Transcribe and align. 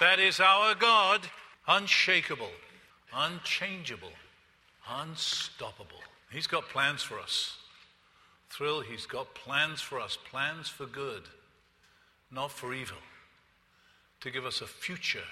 That 0.00 0.18
is 0.18 0.40
our 0.40 0.74
God, 0.74 1.20
unshakable, 1.68 2.50
unchangeable, 3.14 4.12
unstoppable. 4.88 6.02
He's 6.32 6.48
got 6.48 6.68
plans 6.68 7.02
for 7.02 7.20
us. 7.20 7.58
Thrill, 8.50 8.80
He's 8.80 9.06
got 9.06 9.34
plans 9.34 9.80
for 9.80 10.00
us, 10.00 10.18
plans 10.30 10.68
for 10.68 10.86
good, 10.86 11.22
not 12.30 12.50
for 12.50 12.74
evil, 12.74 12.96
to 14.20 14.30
give 14.30 14.44
us 14.44 14.60
a 14.60 14.66
future 14.66 15.28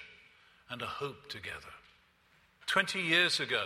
and 0.71 0.81
a 0.81 0.87
hope 0.87 1.29
together. 1.29 1.75
20 2.67 3.01
years 3.01 3.41
ago, 3.41 3.65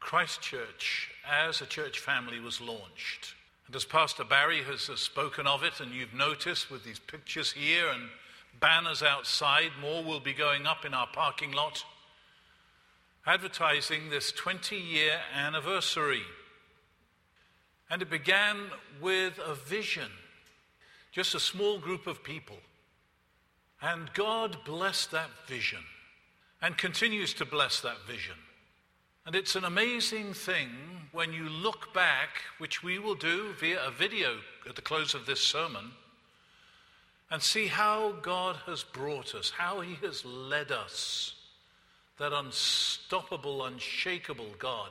Christchurch, 0.00 1.10
as 1.30 1.60
a 1.60 1.66
church 1.66 2.00
family, 2.00 2.40
was 2.40 2.60
launched. 2.60 3.34
And 3.68 3.76
as 3.76 3.84
Pastor 3.84 4.24
Barry 4.24 4.64
has 4.64 4.82
spoken 4.82 5.46
of 5.46 5.62
it, 5.62 5.78
and 5.80 5.92
you've 5.92 6.12
noticed 6.12 6.70
with 6.72 6.84
these 6.84 6.98
pictures 6.98 7.52
here 7.52 7.88
and 7.88 8.08
banners 8.60 9.02
outside, 9.02 9.70
more 9.80 10.02
will 10.04 10.20
be 10.20 10.32
going 10.32 10.66
up 10.66 10.84
in 10.84 10.94
our 10.94 11.08
parking 11.12 11.52
lot, 11.52 11.84
advertising 13.26 14.10
this 14.10 14.32
20 14.32 14.76
year 14.76 15.20
anniversary. 15.34 16.22
And 17.90 18.02
it 18.02 18.10
began 18.10 18.56
with 19.00 19.38
a 19.38 19.54
vision, 19.54 20.10
just 21.12 21.34
a 21.34 21.40
small 21.40 21.78
group 21.78 22.06
of 22.06 22.24
people. 22.24 22.56
And 23.82 24.12
God 24.14 24.58
blessed 24.64 25.10
that 25.10 25.30
vision 25.46 25.82
and 26.62 26.78
continues 26.78 27.34
to 27.34 27.44
bless 27.44 27.80
that 27.80 28.06
vision. 28.06 28.36
And 29.26 29.34
it's 29.34 29.56
an 29.56 29.64
amazing 29.64 30.32
thing 30.34 30.68
when 31.12 31.32
you 31.32 31.48
look 31.48 31.92
back, 31.92 32.42
which 32.58 32.82
we 32.82 32.98
will 32.98 33.14
do 33.14 33.52
via 33.60 33.84
a 33.84 33.90
video 33.90 34.38
at 34.68 34.76
the 34.76 34.82
close 34.82 35.14
of 35.14 35.26
this 35.26 35.40
sermon, 35.40 35.90
and 37.32 37.42
see 37.42 37.66
how 37.66 38.12
God 38.20 38.56
has 38.66 38.84
brought 38.84 39.34
us, 39.34 39.48
how 39.56 39.80
He 39.80 39.94
has 40.06 40.22
led 40.22 40.70
us, 40.70 41.34
that 42.18 42.30
unstoppable, 42.30 43.64
unshakable 43.64 44.50
God. 44.58 44.90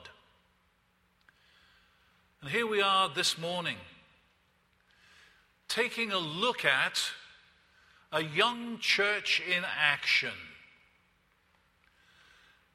And 2.42 2.50
here 2.50 2.66
we 2.66 2.81
are 2.81 3.09
this 3.14 3.38
morning, 3.38 3.78
taking 5.67 6.12
a 6.12 6.17
look 6.17 6.66
at 6.66 7.00
a 8.12 8.23
young 8.23 8.80
church 8.80 9.39
in 9.47 9.64
action 9.80 10.34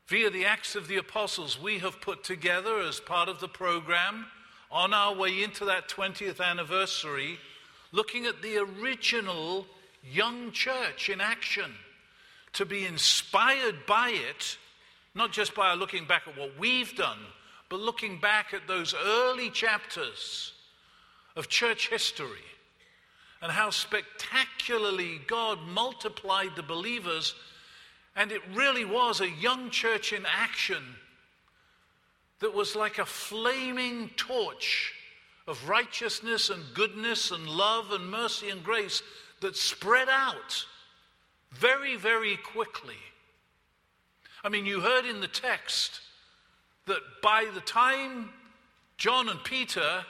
via 0.06 0.31
the 0.31 0.44
Acts 0.44 0.77
of 0.77 0.87
the 0.87 0.97
Apostles 0.97 1.61
we 1.61 1.81
have 1.81 2.00
put 2.00 2.22
together 2.22 2.78
as 2.78 3.00
part 3.00 3.28
of 3.28 3.41
the 3.41 3.48
program 3.48 4.27
on 4.70 4.94
our 4.94 5.12
way 5.12 5.42
into 5.42 5.64
that 5.64 5.89
20th 5.89 6.41
anniversary, 6.41 7.41
looking 7.97 8.27
at 8.27 8.42
the 8.42 8.58
original 8.58 9.66
young 10.12 10.52
church 10.52 11.08
in 11.08 11.19
action, 11.19 11.72
to 12.53 12.66
be 12.66 12.84
inspired 12.84 13.86
by 13.86 14.11
it, 14.11 14.58
not 15.14 15.33
just 15.33 15.55
by 15.55 15.72
looking 15.72 16.05
back 16.05 16.22
at 16.28 16.38
what 16.38 16.53
we've 16.58 16.94
done, 16.94 17.19
but 17.70 17.80
looking 17.80 18.20
back 18.20 18.53
at 18.53 18.69
those 18.69 18.94
early 18.94 19.48
chapters 19.48 20.53
of 21.36 21.48
church 21.48 21.88
history 21.88 22.44
and 23.41 23.50
how 23.50 23.70
spectacularly 23.70 25.19
God 25.27 25.58
multiplied 25.66 26.55
the 26.55 26.62
believers. 26.62 27.34
And 28.14 28.31
it 28.31 28.42
really 28.55 28.84
was 28.84 29.20
a 29.20 29.28
young 29.28 29.70
church 29.70 30.12
in 30.12 30.25
action 30.27 30.83
that 32.41 32.55
was 32.55 32.77
like 32.77 32.98
a 32.98 33.06
flaming 33.06 34.10
torch 34.16 34.92
of 35.47 35.69
righteousness 35.69 36.50
and 36.50 36.62
goodness 36.75 37.30
and 37.30 37.48
love 37.48 37.92
and 37.92 38.11
mercy 38.11 38.50
and 38.50 38.64
grace 38.64 39.02
that 39.41 39.56
spread 39.56 40.08
out 40.08 40.66
very, 41.53 41.97
very 41.97 42.36
quickly. 42.36 42.97
I 44.42 44.48
mean, 44.48 44.66
you 44.66 44.80
heard 44.80 45.05
in 45.05 45.21
the 45.21 45.28
text 45.28 46.00
that 46.87 47.00
by 47.22 47.47
the 47.54 47.60
time 47.60 48.31
John 48.97 49.28
and 49.28 49.43
Peter 49.44 50.04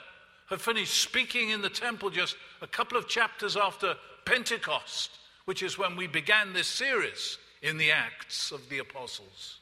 had 0.49 0.61
finished 0.61 1.01
speaking 1.01 1.49
in 1.49 1.61
the 1.61 1.69
temple 1.69 2.09
just 2.09 2.37
a 2.61 2.67
couple 2.67 2.97
of 2.97 3.07
chapters 3.07 3.57
after 3.57 3.95
Pentecost, 4.25 5.11
which 5.45 5.61
is 5.61 5.77
when 5.77 5.95
we 5.95 6.07
began 6.07 6.53
this 6.53 6.67
series, 6.67 7.37
in 7.61 7.77
the 7.77 7.91
Acts 7.91 8.51
of 8.51 8.67
the 8.69 8.79
Apostles. 8.79 9.59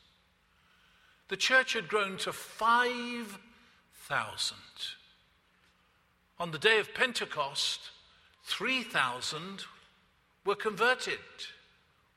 The 1.30 1.38
church 1.38 1.74
had 1.74 1.88
grown 1.88 2.18
to 2.18 2.34
5,000. 2.34 4.58
On 6.40 6.52
the 6.52 6.60
day 6.60 6.80
of 6.80 6.94
Pentecost, 6.94 7.80
3,000 8.44 9.64
were 10.46 10.56
converted. 10.56 11.20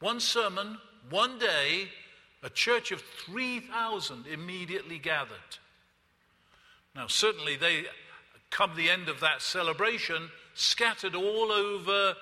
One 0.00 0.20
sermon, 0.20 0.78
one 1.08 1.38
day, 1.38 1.88
a 2.42 2.50
church 2.50 2.92
of 2.92 3.00
3,000 3.00 4.26
immediately 4.26 4.98
gathered. 4.98 5.58
Now, 6.94 7.06
certainly, 7.06 7.56
they, 7.56 7.84
come 8.50 8.74
the 8.74 8.90
end 8.90 9.08
of 9.08 9.20
that 9.20 9.42
celebration, 9.42 10.30
scattered 10.54 11.14
all 11.14 11.52
over 11.52 12.14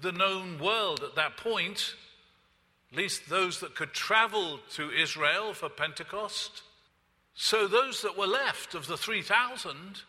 the 0.00 0.12
known 0.12 0.58
world 0.58 1.02
at 1.02 1.16
that 1.16 1.36
point 1.36 1.94
at 2.92 2.98
least 2.98 3.28
those 3.28 3.60
that 3.60 3.74
could 3.74 3.94
travel 3.94 4.60
to 4.74 4.90
Israel 4.90 5.54
for 5.54 5.70
Pentecost. 5.70 6.62
So 7.34 7.66
those 7.66 8.02
that 8.02 8.18
were 8.18 8.26
left 8.26 8.74
of 8.74 8.86
the 8.86 8.98
3,000 8.98 10.02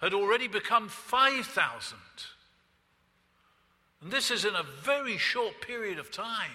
had 0.00 0.14
already 0.14 0.48
become 0.48 0.88
5,000. 0.88 1.98
And 4.00 4.12
this 4.12 4.30
is 4.30 4.44
in 4.44 4.54
a 4.54 4.62
very 4.62 5.18
short 5.18 5.60
period 5.60 5.98
of 5.98 6.10
time. 6.10 6.50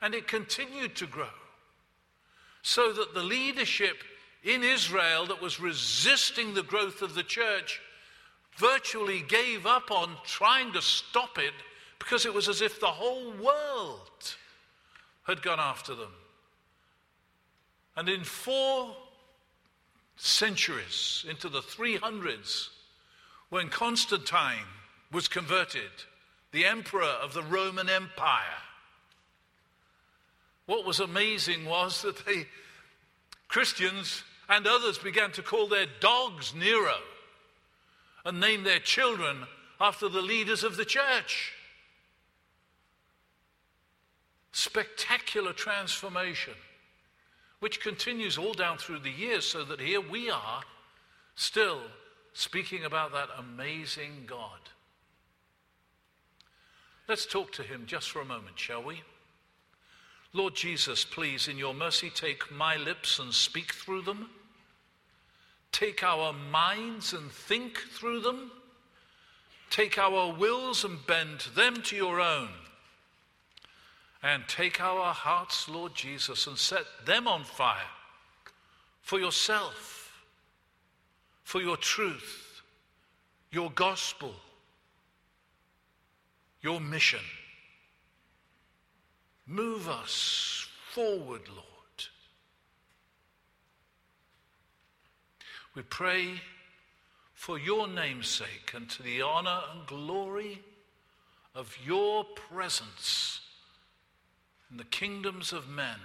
And 0.00 0.14
it 0.14 0.28
continued 0.28 0.94
to 0.96 1.06
grow. 1.06 1.26
So 2.62 2.92
that 2.92 3.14
the 3.14 3.22
leadership 3.22 3.96
in 4.44 4.62
Israel 4.62 5.26
that 5.26 5.42
was 5.42 5.60
resisting 5.60 6.54
the 6.54 6.62
growth 6.62 7.02
of 7.02 7.14
the 7.14 7.22
church 7.22 7.80
virtually 8.56 9.22
gave 9.22 9.66
up 9.66 9.90
on 9.90 10.16
trying 10.24 10.72
to 10.72 10.82
stop 10.82 11.38
it 11.38 11.52
because 11.98 12.24
it 12.24 12.32
was 12.32 12.48
as 12.48 12.62
if 12.62 12.78
the 12.78 12.86
whole 12.86 13.32
world 13.32 14.36
had 15.24 15.42
gone 15.42 15.58
after 15.58 15.94
them. 15.94 16.12
And 17.96 18.08
in 18.08 18.22
four 18.22 18.96
centuries, 20.16 21.24
into 21.28 21.48
the 21.48 21.60
300s, 21.60 22.68
when 23.50 23.68
Constantine 23.68 24.66
was 25.12 25.28
converted, 25.28 25.90
the 26.52 26.64
emperor 26.64 27.02
of 27.04 27.34
the 27.34 27.42
Roman 27.42 27.88
Empire, 27.88 28.42
what 30.66 30.84
was 30.84 31.00
amazing 31.00 31.64
was 31.64 32.02
that 32.02 32.24
the 32.26 32.44
Christians 33.48 34.24
and 34.48 34.66
others 34.66 34.98
began 34.98 35.30
to 35.32 35.42
call 35.42 35.68
their 35.68 35.86
dogs 36.00 36.54
Nero 36.54 36.96
and 38.24 38.40
name 38.40 38.64
their 38.64 38.80
children 38.80 39.46
after 39.80 40.08
the 40.08 40.22
leaders 40.22 40.64
of 40.64 40.76
the 40.76 40.84
church. 40.84 41.52
Spectacular 44.52 45.52
transformation, 45.52 46.54
which 47.60 47.80
continues 47.80 48.38
all 48.38 48.52
down 48.52 48.78
through 48.78 49.00
the 49.00 49.10
years, 49.10 49.44
so 49.44 49.64
that 49.64 49.80
here 49.80 50.00
we 50.00 50.30
are 50.30 50.62
still 51.34 51.80
speaking 52.32 52.84
about 52.84 53.12
that 53.12 53.28
amazing 53.38 54.24
God. 54.26 54.60
Let's 57.08 57.26
talk 57.26 57.52
to 57.52 57.62
him 57.62 57.84
just 57.86 58.10
for 58.10 58.20
a 58.20 58.24
moment, 58.24 58.58
shall 58.58 58.82
we? 58.82 59.02
Lord 60.32 60.54
Jesus, 60.54 61.04
please, 61.04 61.48
in 61.48 61.56
your 61.56 61.72
mercy, 61.72 62.10
take 62.10 62.50
my 62.52 62.76
lips 62.76 63.18
and 63.18 63.32
speak 63.32 63.72
through 63.72 64.02
them. 64.02 64.28
Take 65.72 66.02
our 66.02 66.32
minds 66.32 67.12
and 67.12 67.30
think 67.30 67.78
through 67.78 68.20
them. 68.20 68.50
Take 69.70 69.98
our 69.98 70.32
wills 70.34 70.84
and 70.84 71.04
bend 71.06 71.40
them 71.54 71.82
to 71.82 71.96
your 71.96 72.20
own. 72.20 72.48
And 74.26 74.42
take 74.48 74.80
our 74.80 75.14
hearts, 75.14 75.68
Lord 75.68 75.94
Jesus, 75.94 76.48
and 76.48 76.58
set 76.58 76.82
them 77.04 77.28
on 77.28 77.44
fire 77.44 77.78
for 79.00 79.20
yourself, 79.20 80.20
for 81.44 81.60
your 81.60 81.76
truth, 81.76 82.60
your 83.52 83.70
gospel, 83.70 84.34
your 86.60 86.80
mission. 86.80 87.20
Move 89.46 89.88
us 89.88 90.66
forward, 90.90 91.42
Lord. 91.48 91.64
We 95.76 95.82
pray 95.82 96.40
for 97.32 97.60
your 97.60 97.86
name's 97.86 98.26
sake 98.26 98.72
and 98.74 98.90
to 98.90 99.04
the 99.04 99.22
honor 99.22 99.60
and 99.72 99.86
glory 99.86 100.62
of 101.54 101.78
your 101.86 102.24
presence 102.24 103.45
in 104.70 104.76
the 104.76 104.84
kingdoms 104.84 105.52
of 105.52 105.68
men, 105.68 105.98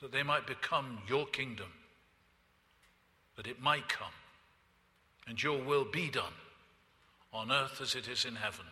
that 0.00 0.12
they 0.12 0.22
might 0.22 0.46
become 0.46 0.98
your 1.08 1.26
kingdom, 1.26 1.72
that 3.36 3.46
it 3.46 3.60
might 3.60 3.88
come, 3.88 4.12
and 5.26 5.42
your 5.42 5.62
will 5.62 5.84
be 5.84 6.10
done 6.10 6.34
on 7.32 7.50
earth 7.50 7.80
as 7.80 7.94
it 7.94 8.08
is 8.08 8.24
in 8.24 8.36
heaven. 8.36 8.66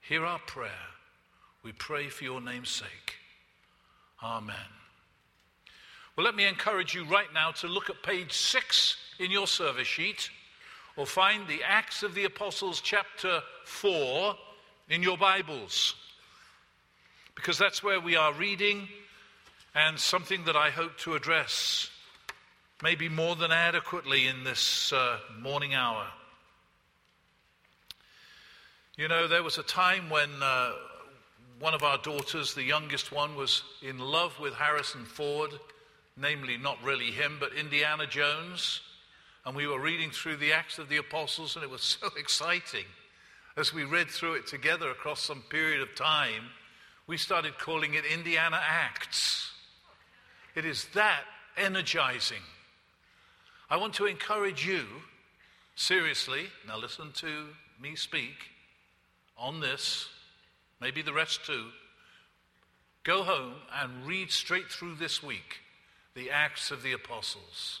Hear 0.00 0.24
our 0.24 0.40
prayer. 0.40 0.70
We 1.62 1.72
pray 1.72 2.08
for 2.08 2.24
your 2.24 2.40
name's 2.40 2.68
sake. 2.68 3.14
Amen. 4.22 4.56
Well, 6.16 6.24
let 6.24 6.34
me 6.34 6.46
encourage 6.46 6.94
you 6.94 7.04
right 7.06 7.32
now 7.32 7.50
to 7.52 7.66
look 7.66 7.90
at 7.90 8.02
page 8.02 8.32
six 8.32 8.96
in 9.18 9.30
your 9.30 9.46
service 9.46 9.86
sheet 9.86 10.30
or 10.96 11.06
find 11.06 11.48
the 11.48 11.62
Acts 11.64 12.02
of 12.02 12.14
the 12.14 12.24
Apostles, 12.24 12.80
chapter 12.80 13.42
4, 13.64 14.36
in 14.90 15.02
your 15.02 15.18
Bibles. 15.18 15.96
Because 17.34 17.58
that's 17.58 17.82
where 17.82 18.00
we 18.00 18.16
are 18.16 18.32
reading 18.32 18.88
and 19.74 19.98
something 19.98 20.44
that 20.44 20.56
I 20.56 20.70
hope 20.70 20.96
to 20.98 21.14
address 21.14 21.90
maybe 22.82 23.08
more 23.08 23.34
than 23.36 23.50
adequately 23.50 24.26
in 24.26 24.44
this 24.44 24.92
uh, 24.92 25.18
morning 25.40 25.74
hour. 25.74 26.06
You 28.96 29.08
know, 29.08 29.26
there 29.26 29.42
was 29.42 29.58
a 29.58 29.62
time 29.62 30.10
when 30.10 30.28
uh, 30.40 30.72
one 31.58 31.74
of 31.74 31.82
our 31.82 31.98
daughters, 31.98 32.54
the 32.54 32.62
youngest 32.62 33.10
one, 33.10 33.34
was 33.34 33.62
in 33.82 33.98
love 33.98 34.38
with 34.38 34.54
Harrison 34.54 35.04
Ford, 35.04 35.50
namely, 36.16 36.56
not 36.56 36.78
really 36.84 37.10
him, 37.10 37.38
but 37.40 37.54
Indiana 37.54 38.06
Jones. 38.06 38.80
And 39.44 39.56
we 39.56 39.66
were 39.66 39.80
reading 39.80 40.10
through 40.10 40.36
the 40.36 40.52
Acts 40.52 40.78
of 40.78 40.88
the 40.88 40.98
Apostles, 40.98 41.56
and 41.56 41.64
it 41.64 41.70
was 41.70 41.82
so 42.00 42.08
exciting. 42.16 42.84
As 43.56 43.72
we 43.72 43.84
read 43.84 44.10
through 44.10 44.34
it 44.34 44.46
together 44.46 44.90
across 44.90 45.20
some 45.20 45.42
period 45.48 45.80
of 45.80 45.94
time, 45.94 46.50
we 47.06 47.16
started 47.16 47.58
calling 47.58 47.94
it 47.94 48.04
Indiana 48.06 48.60
Acts. 48.62 49.50
It 50.54 50.64
is 50.64 50.86
that 50.94 51.22
energizing. 51.56 52.42
I 53.68 53.76
want 53.76 53.94
to 53.94 54.06
encourage 54.06 54.66
you, 54.66 54.84
seriously, 55.74 56.46
now 56.66 56.78
listen 56.78 57.12
to 57.16 57.48
me 57.80 57.96
speak 57.96 58.50
on 59.36 59.60
this, 59.60 60.08
maybe 60.80 61.02
the 61.02 61.12
rest 61.12 61.44
too. 61.44 61.66
Go 63.02 63.22
home 63.22 63.54
and 63.82 64.06
read 64.06 64.30
straight 64.30 64.70
through 64.70 64.94
this 64.94 65.22
week 65.22 65.60
the 66.14 66.30
Acts 66.30 66.70
of 66.70 66.82
the 66.82 66.92
Apostles. 66.92 67.80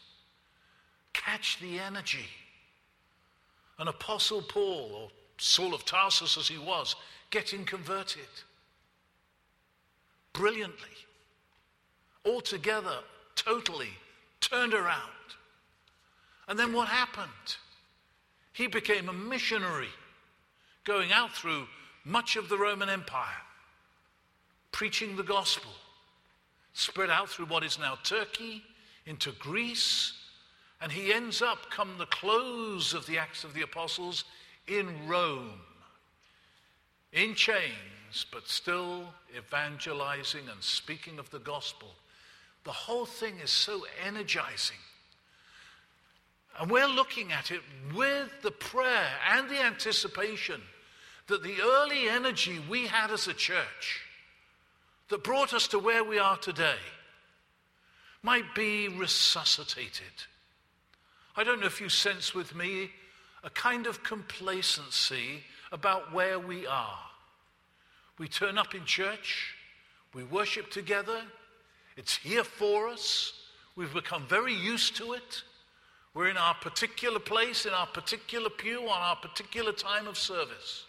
Catch 1.12 1.60
the 1.60 1.78
energy. 1.78 2.26
An 3.78 3.88
Apostle 3.88 4.42
Paul, 4.42 4.90
or 4.94 5.10
Saul 5.38 5.72
of 5.72 5.84
Tarsus 5.84 6.36
as 6.36 6.48
he 6.48 6.58
was, 6.58 6.96
getting 7.30 7.64
converted 7.64 8.28
brilliantly, 10.34 10.90
altogether, 12.26 12.98
totally 13.34 13.88
turned 14.40 14.74
around. 14.74 15.00
And 16.46 16.58
then 16.58 16.74
what 16.74 16.88
happened? 16.88 17.56
He 18.52 18.66
became 18.66 19.08
a 19.08 19.12
missionary 19.12 19.88
going 20.84 21.10
out 21.12 21.32
through 21.32 21.66
much 22.04 22.36
of 22.36 22.50
the 22.50 22.58
Roman 22.58 22.90
Empire, 22.90 23.42
preaching 24.70 25.16
the 25.16 25.22
gospel, 25.22 25.70
spread 26.74 27.08
out 27.08 27.30
through 27.30 27.46
what 27.46 27.64
is 27.64 27.78
now 27.78 27.96
Turkey, 28.04 28.62
into 29.06 29.32
Greece, 29.32 30.12
and 30.80 30.92
he 30.92 31.12
ends 31.12 31.40
up, 31.40 31.70
come 31.70 31.96
the 31.96 32.06
close 32.06 32.92
of 32.92 33.06
the 33.06 33.16
Acts 33.18 33.44
of 33.44 33.54
the 33.54 33.62
Apostles, 33.62 34.24
in 34.66 35.08
Rome, 35.08 35.60
in 37.12 37.34
chains, 37.34 37.72
but 38.22 38.48
still 38.48 39.08
evangelizing 39.36 40.48
and 40.50 40.62
speaking 40.62 41.18
of 41.18 41.30
the 41.30 41.38
gospel. 41.40 41.88
The 42.64 42.72
whole 42.72 43.06
thing 43.06 43.38
is 43.42 43.50
so 43.50 43.84
energizing. 44.06 44.76
And 46.58 46.70
we're 46.70 46.86
looking 46.86 47.32
at 47.32 47.50
it 47.50 47.60
with 47.94 48.30
the 48.42 48.52
prayer 48.52 49.10
and 49.32 49.48
the 49.48 49.60
anticipation 49.60 50.60
that 51.26 51.42
the 51.42 51.56
early 51.60 52.08
energy 52.08 52.60
we 52.68 52.86
had 52.86 53.10
as 53.10 53.26
a 53.26 53.34
church 53.34 54.02
that 55.08 55.24
brought 55.24 55.52
us 55.52 55.66
to 55.68 55.78
where 55.78 56.04
we 56.04 56.18
are 56.18 56.36
today 56.36 56.78
might 58.22 58.54
be 58.54 58.88
resuscitated. 58.88 60.12
I 61.36 61.44
don't 61.44 61.60
know 61.60 61.66
if 61.66 61.80
you 61.80 61.88
sense 61.88 62.34
with 62.34 62.54
me 62.54 62.90
a 63.42 63.50
kind 63.50 63.86
of 63.86 64.02
complacency 64.02 65.42
about 65.72 66.12
where 66.12 66.38
we 66.38 66.66
are. 66.66 66.98
We 68.18 68.28
turn 68.28 68.58
up 68.58 68.74
in 68.74 68.84
church, 68.84 69.54
we 70.14 70.22
worship 70.24 70.70
together, 70.70 71.22
it's 71.96 72.16
here 72.16 72.44
for 72.44 72.88
us, 72.88 73.32
we've 73.76 73.92
become 73.92 74.26
very 74.26 74.54
used 74.54 74.96
to 74.96 75.14
it. 75.14 75.42
We're 76.14 76.28
in 76.28 76.36
our 76.36 76.54
particular 76.54 77.18
place, 77.18 77.66
in 77.66 77.72
our 77.72 77.88
particular 77.88 78.48
pew, 78.48 78.82
on 78.82 79.00
our 79.00 79.16
particular 79.16 79.72
time 79.72 80.06
of 80.06 80.16
service. 80.16 80.84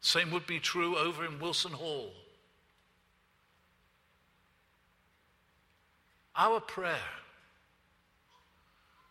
Same 0.00 0.32
would 0.32 0.46
be 0.46 0.58
true 0.58 0.96
over 0.96 1.24
in 1.24 1.38
Wilson 1.38 1.72
Hall. 1.72 2.10
Our 6.34 6.60
prayer, 6.60 6.96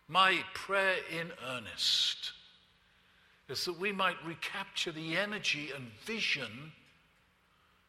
my 0.06 0.38
prayer 0.54 0.96
in 1.18 1.30
earnest, 1.46 2.32
is 3.48 3.64
that 3.64 3.78
we 3.80 3.92
might 3.92 4.16
recapture 4.26 4.92
the 4.92 5.16
energy 5.16 5.70
and 5.74 5.86
vision 6.04 6.72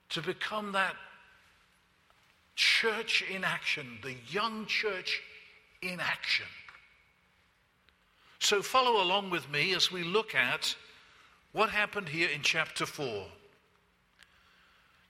to 0.09 0.21
become 0.21 0.71
that 0.71 0.95
church 2.55 3.23
in 3.29 3.43
action, 3.43 3.99
the 4.01 4.15
young 4.29 4.65
church 4.65 5.21
in 5.81 5.99
action. 5.99 6.45
So 8.39 8.61
follow 8.61 9.03
along 9.03 9.29
with 9.29 9.49
me 9.51 9.73
as 9.75 9.91
we 9.91 10.03
look 10.03 10.33
at 10.33 10.75
what 11.51 11.69
happened 11.69 12.09
here 12.09 12.29
in 12.29 12.41
chapter 12.41 12.85
4. 12.85 13.25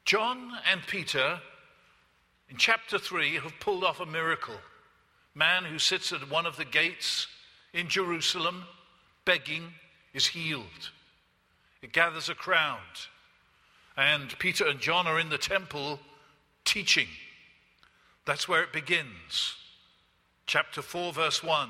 John 0.05 0.51
and 0.71 0.81
Peter 0.87 1.39
in 2.49 2.57
chapter 2.57 2.97
3 2.97 3.35
have 3.35 3.59
pulled 3.59 3.83
off 3.83 3.99
a 3.99 4.05
miracle. 4.05 4.55
Man 5.35 5.63
who 5.63 5.77
sits 5.77 6.11
at 6.11 6.29
one 6.31 6.47
of 6.47 6.57
the 6.57 6.65
gates 6.65 7.27
in 7.73 7.87
Jerusalem 7.87 8.63
begging 9.25 9.73
is 10.13 10.27
healed. 10.27 10.91
It 11.81 11.93
gathers 11.93 12.29
a 12.29 12.35
crowd. 12.35 12.79
And 13.95 14.37
Peter 14.39 14.67
and 14.67 14.79
John 14.79 15.07
are 15.07 15.19
in 15.19 15.29
the 15.29 15.37
temple 15.37 15.99
teaching. 16.65 17.07
That's 18.25 18.47
where 18.47 18.63
it 18.63 18.73
begins. 18.73 19.55
Chapter 20.45 20.81
4, 20.81 21.13
verse 21.13 21.43
1. 21.43 21.69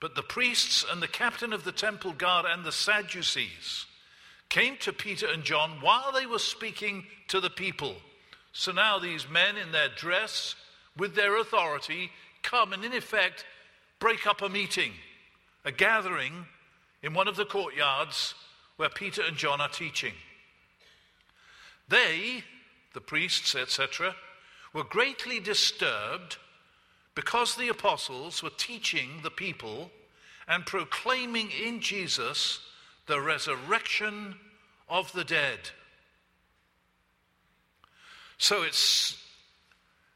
But 0.00 0.14
the 0.14 0.22
priests 0.22 0.84
and 0.90 1.02
the 1.02 1.08
captain 1.08 1.52
of 1.52 1.64
the 1.64 1.72
temple 1.72 2.12
guard 2.12 2.46
and 2.48 2.64
the 2.64 2.72
Sadducees 2.72 3.86
came 4.48 4.76
to 4.78 4.92
Peter 4.92 5.26
and 5.26 5.44
John 5.44 5.78
while 5.80 6.12
they 6.12 6.26
were 6.26 6.38
speaking 6.38 7.04
to 7.28 7.40
the 7.40 7.50
people. 7.50 7.96
So 8.52 8.72
now 8.72 8.98
these 8.98 9.28
men 9.28 9.56
in 9.56 9.72
their 9.72 9.88
dress, 9.88 10.54
with 10.96 11.14
their 11.14 11.38
authority, 11.38 12.10
come 12.42 12.72
and 12.72 12.84
in 12.84 12.92
effect 12.92 13.44
break 13.98 14.26
up 14.26 14.42
a 14.42 14.48
meeting, 14.48 14.92
a 15.64 15.72
gathering 15.72 16.46
in 17.02 17.14
one 17.14 17.28
of 17.28 17.36
the 17.36 17.44
courtyards 17.44 18.34
where 18.76 18.88
Peter 18.88 19.22
and 19.22 19.36
John 19.36 19.60
are 19.60 19.68
teaching. 19.68 20.14
They, 21.88 22.44
the 22.94 23.00
priests, 23.00 23.54
etc., 23.54 24.14
were 24.72 24.84
greatly 24.84 25.40
disturbed 25.40 26.36
because 27.14 27.56
the 27.56 27.68
apostles 27.68 28.42
were 28.42 28.50
teaching 28.56 29.20
the 29.22 29.30
people 29.30 29.90
and 30.46 30.64
proclaiming 30.64 31.50
in 31.50 31.80
Jesus 31.80 32.60
the 33.06 33.20
resurrection 33.20 34.36
of 34.88 35.12
the 35.12 35.24
dead. 35.24 35.58
So 38.38 38.62
it's 38.62 39.20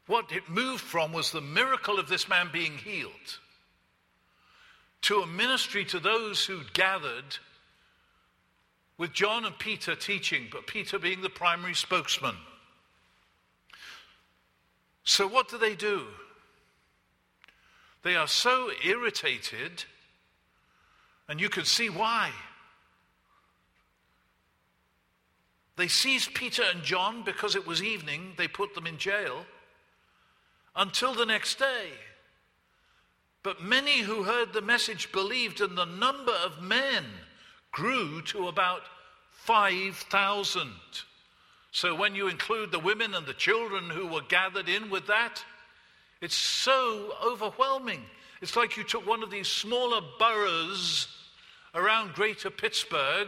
what 0.07 0.31
it 0.31 0.49
moved 0.49 0.81
from 0.81 1.11
was 1.11 1.31
the 1.31 1.41
miracle 1.41 1.99
of 1.99 2.07
this 2.07 2.29
man 2.29 2.49
being 2.51 2.77
healed 2.77 3.39
to 5.03 5.21
a 5.21 5.27
ministry 5.27 5.85
to 5.85 5.99
those 5.99 6.45
who'd 6.45 6.73
gathered 6.73 7.37
with 8.97 9.11
John 9.11 9.43
and 9.45 9.57
Peter 9.59 9.95
teaching, 9.95 10.47
but 10.51 10.65
Peter 10.65 10.97
being 10.97 11.21
the 11.21 11.29
primary 11.29 11.73
spokesman. 11.73 12.35
So, 15.03 15.27
what 15.27 15.49
do 15.49 15.57
they 15.57 15.75
do? 15.75 16.07
They 18.03 18.15
are 18.15 18.27
so 18.27 18.69
irritated, 18.83 19.83
and 21.27 21.39
you 21.39 21.49
can 21.49 21.65
see 21.65 21.89
why. 21.89 22.31
They 25.75 25.87
seized 25.87 26.33
Peter 26.33 26.63
and 26.73 26.83
John 26.83 27.23
because 27.23 27.55
it 27.55 27.67
was 27.67 27.83
evening, 27.83 28.33
they 28.37 28.47
put 28.47 28.73
them 28.73 28.87
in 28.87 28.97
jail 28.97 29.45
until 30.75 31.13
the 31.13 31.25
next 31.25 31.59
day. 31.59 31.89
But 33.43 33.61
many 33.61 33.99
who 33.99 34.23
heard 34.23 34.53
the 34.53 34.61
message 34.61 35.11
believed, 35.11 35.61
and 35.61 35.77
the 35.77 35.85
number 35.85 36.31
of 36.31 36.61
men 36.61 37.05
grew 37.71 38.21
to 38.23 38.47
about 38.47 38.81
5,000. 39.31 40.71
So 41.71 41.95
when 41.95 42.15
you 42.15 42.27
include 42.27 42.71
the 42.71 42.79
women 42.79 43.13
and 43.13 43.25
the 43.25 43.33
children 43.33 43.89
who 43.89 44.07
were 44.07 44.21
gathered 44.21 44.69
in 44.69 44.89
with 44.89 45.07
that, 45.07 45.43
it's 46.21 46.35
so 46.35 47.13
overwhelming. 47.23 48.01
It's 48.41 48.55
like 48.55 48.77
you 48.77 48.83
took 48.83 49.05
one 49.05 49.23
of 49.23 49.31
these 49.31 49.47
smaller 49.47 50.01
boroughs 50.19 51.07
around 51.75 52.13
greater 52.13 52.49
Pittsburgh, 52.49 53.27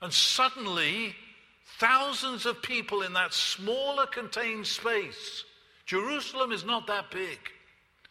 and 0.00 0.12
suddenly 0.12 1.14
Thousands 1.78 2.46
of 2.46 2.62
people 2.62 3.02
in 3.02 3.12
that 3.14 3.34
smaller 3.34 4.06
contained 4.06 4.66
space. 4.66 5.44
Jerusalem 5.84 6.52
is 6.52 6.64
not 6.64 6.86
that 6.86 7.10
big. 7.10 7.38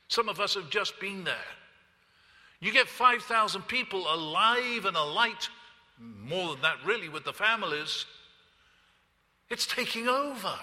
Some 0.07 0.29
of 0.29 0.39
us 0.39 0.55
have 0.55 0.69
just 0.69 0.99
been 0.99 1.23
there. 1.23 1.35
You 2.59 2.71
get 2.71 2.87
5,000 2.87 3.63
people 3.63 4.11
alive 4.11 4.85
and 4.85 4.95
alight, 4.95 5.49
more 5.99 6.53
than 6.53 6.61
that, 6.61 6.77
really, 6.85 7.09
with 7.09 7.25
the 7.25 7.33
families. 7.33 8.05
It's 9.49 9.65
taking 9.65 10.07
over. 10.07 10.53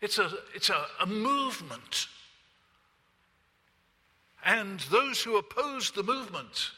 It's 0.00 0.18
a, 0.18 0.30
it's 0.54 0.70
a, 0.70 0.86
a 1.00 1.06
movement. 1.06 2.06
And 4.44 4.80
those 4.90 5.22
who 5.22 5.36
opposed 5.36 5.94
the 5.94 6.02
movement 6.02 6.70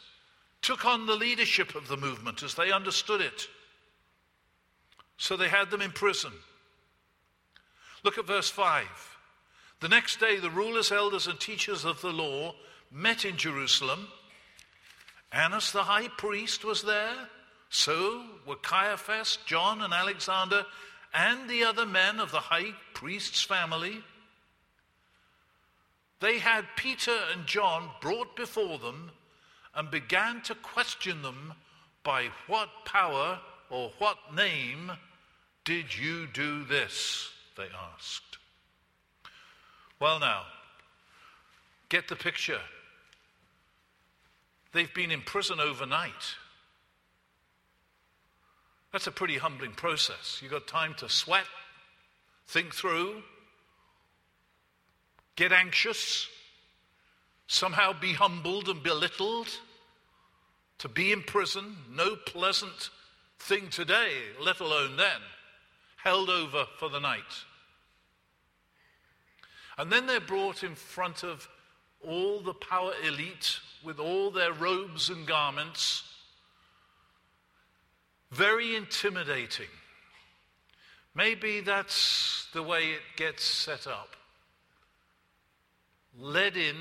took 0.63 0.85
on 0.85 1.07
the 1.07 1.15
leadership 1.15 1.75
of 1.75 1.89
the 1.89 1.97
movement 1.97 2.43
as 2.43 2.55
they 2.55 2.73
understood 2.73 3.21
it. 3.21 3.49
So 5.17 5.37
they 5.37 5.49
had 5.49 5.71
them 5.71 5.83
in 5.83 5.93
prison. 5.93 6.33
Look 8.03 8.19
at 8.19 8.27
verse 8.27 8.49
5. 8.49 8.87
The 9.81 9.89
next 9.89 10.21
day, 10.21 10.39
the 10.39 10.51
rulers, 10.51 10.93
elders, 10.93 11.27
and 11.27 11.41
teachers 11.41 11.87
of 11.87 12.03
the 12.03 12.13
law 12.13 12.55
met 12.91 13.25
in 13.25 13.39
Jerusalem. 13.39 14.09
Annas 15.33 15.73
the 15.73 15.85
high 15.85 16.09
priest 16.09 16.65
was 16.65 16.83
there. 16.83 17.29
So 17.71 18.25
were 18.47 18.57
Caiaphas, 18.57 19.39
John, 19.47 19.81
and 19.81 19.95
Alexander, 19.95 20.67
and 21.15 21.49
the 21.49 21.65
other 21.65 21.87
men 21.87 22.21
of 22.21 22.31
the 22.31 22.41
high 22.41 22.75
priest's 22.93 23.43
family. 23.43 24.03
They 26.21 26.39
had 26.39 26.67
Peter 26.77 27.17
and 27.33 27.47
John 27.47 27.89
brought 28.03 28.37
before 28.37 28.79
them 28.79 29.13
and 29.75 29.91
began 29.91 30.43
to 30.43 30.55
question 30.57 31.23
them 31.23 31.55
by 32.03 32.29
what 32.47 32.69
power 32.85 33.39
or 33.71 33.93
what 33.99 34.35
name 34.35 34.93
did 35.65 35.97
you 35.97 36.27
do 36.27 36.65
this? 36.65 37.31
They 37.57 37.69
asked. 37.95 38.40
Well, 40.01 40.19
now, 40.19 40.45
get 41.91 42.09
the 42.09 42.17
picture. 42.17 42.61
They've 44.73 44.93
been 44.95 45.11
in 45.11 45.21
prison 45.21 45.61
overnight. 45.61 46.37
That's 48.93 49.07
a 49.07 49.13
pretty 49.13 49.37
humbling 49.37 49.73
process. 49.73 50.39
You've 50.41 50.53
got 50.53 50.67
time 50.67 50.95
to 50.99 51.09
sweat, 51.09 51.45
think 52.49 52.75
through, 52.75 53.23
get 55.37 55.53
anxious, 55.53 56.29
somehow 57.47 57.93
be 57.93 58.15
humbled 58.15 58.69
and 58.69 58.83
belittled. 58.83 59.49
To 60.79 60.89
be 60.89 61.13
in 61.13 61.23
prison, 61.23 61.77
no 61.91 62.17
pleasant 62.17 62.89
thing 63.39 63.69
today, 63.69 64.13
let 64.41 64.61
alone 64.61 64.97
then, 64.97 65.21
held 66.03 66.31
over 66.31 66.65
for 66.79 66.89
the 66.89 67.01
night. 67.01 67.45
And 69.81 69.91
then 69.91 70.05
they're 70.05 70.21
brought 70.21 70.63
in 70.63 70.75
front 70.75 71.23
of 71.23 71.49
all 72.07 72.41
the 72.41 72.53
power 72.53 72.93
elite 73.03 73.61
with 73.83 73.99
all 73.99 74.31
their 74.31 74.53
robes 74.53 75.09
and 75.09 75.27
garments. 75.27 76.03
Very 78.31 78.77
intimidating. 78.77 79.71
Maybe 81.15 81.63
that's 81.63 82.47
the 82.53 82.63
way 82.63 82.91
it 82.91 83.01
gets 83.17 83.43
set 83.43 83.87
up. 83.87 84.17
Led 86.19 86.59
in, 86.59 86.77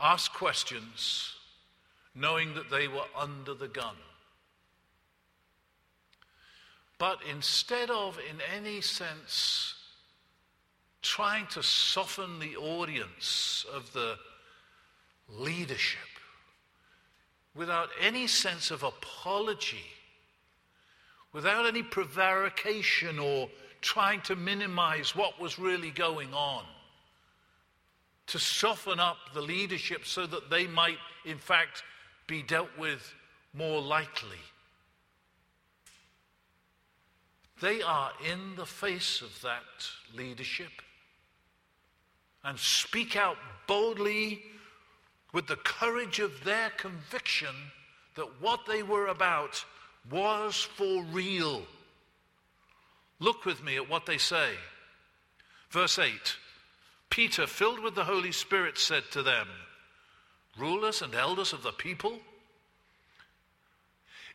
ask 0.00 0.32
questions, 0.32 1.34
knowing 2.14 2.54
that 2.54 2.70
they 2.70 2.88
were 2.88 3.04
under 3.14 3.52
the 3.52 3.68
gun. 3.68 3.96
But 6.96 7.18
instead 7.30 7.90
of, 7.90 8.18
in 8.30 8.38
any 8.56 8.80
sense, 8.80 9.74
trying 11.02 11.46
to 11.48 11.62
soften 11.62 12.38
the 12.38 12.56
audience 12.56 13.64
of 13.74 13.92
the 13.92 14.16
leadership 15.28 16.00
without 17.54 17.88
any 18.00 18.26
sense 18.26 18.70
of 18.70 18.82
apology, 18.82 19.86
without 21.32 21.66
any 21.66 21.82
prevarication 21.82 23.18
or 23.18 23.48
trying 23.80 24.20
to 24.20 24.36
minimize 24.36 25.16
what 25.16 25.40
was 25.40 25.58
really 25.58 25.90
going 25.90 26.32
on, 26.34 26.64
to 28.26 28.38
soften 28.38 29.00
up 29.00 29.16
the 29.34 29.40
leadership 29.40 30.06
so 30.06 30.26
that 30.26 30.50
they 30.50 30.66
might, 30.66 30.98
in 31.24 31.38
fact, 31.38 31.82
be 32.26 32.42
dealt 32.42 32.70
with 32.78 33.12
more 33.54 33.80
lightly. 33.80 34.38
They 37.60 37.82
are 37.82 38.12
in 38.30 38.54
the 38.56 38.66
face 38.66 39.20
of 39.20 39.42
that 39.42 39.62
leadership 40.16 40.70
and 42.44 42.58
speak 42.58 43.16
out 43.16 43.36
boldly 43.66 44.42
with 45.32 45.46
the 45.46 45.56
courage 45.56 46.18
of 46.18 46.44
their 46.44 46.70
conviction 46.70 47.54
that 48.16 48.40
what 48.40 48.66
they 48.66 48.82
were 48.82 49.06
about 49.06 49.64
was 50.10 50.56
for 50.56 51.02
real. 51.04 51.62
Look 53.18 53.44
with 53.44 53.62
me 53.62 53.76
at 53.76 53.88
what 53.88 54.06
they 54.06 54.18
say. 54.18 54.50
Verse 55.70 55.98
8 55.98 56.12
Peter, 57.10 57.46
filled 57.46 57.80
with 57.80 57.94
the 57.96 58.04
Holy 58.04 58.32
Spirit, 58.32 58.78
said 58.78 59.02
to 59.10 59.22
them, 59.22 59.48
Rulers 60.56 61.02
and 61.02 61.14
elders 61.14 61.52
of 61.52 61.62
the 61.62 61.72
people, 61.72 62.20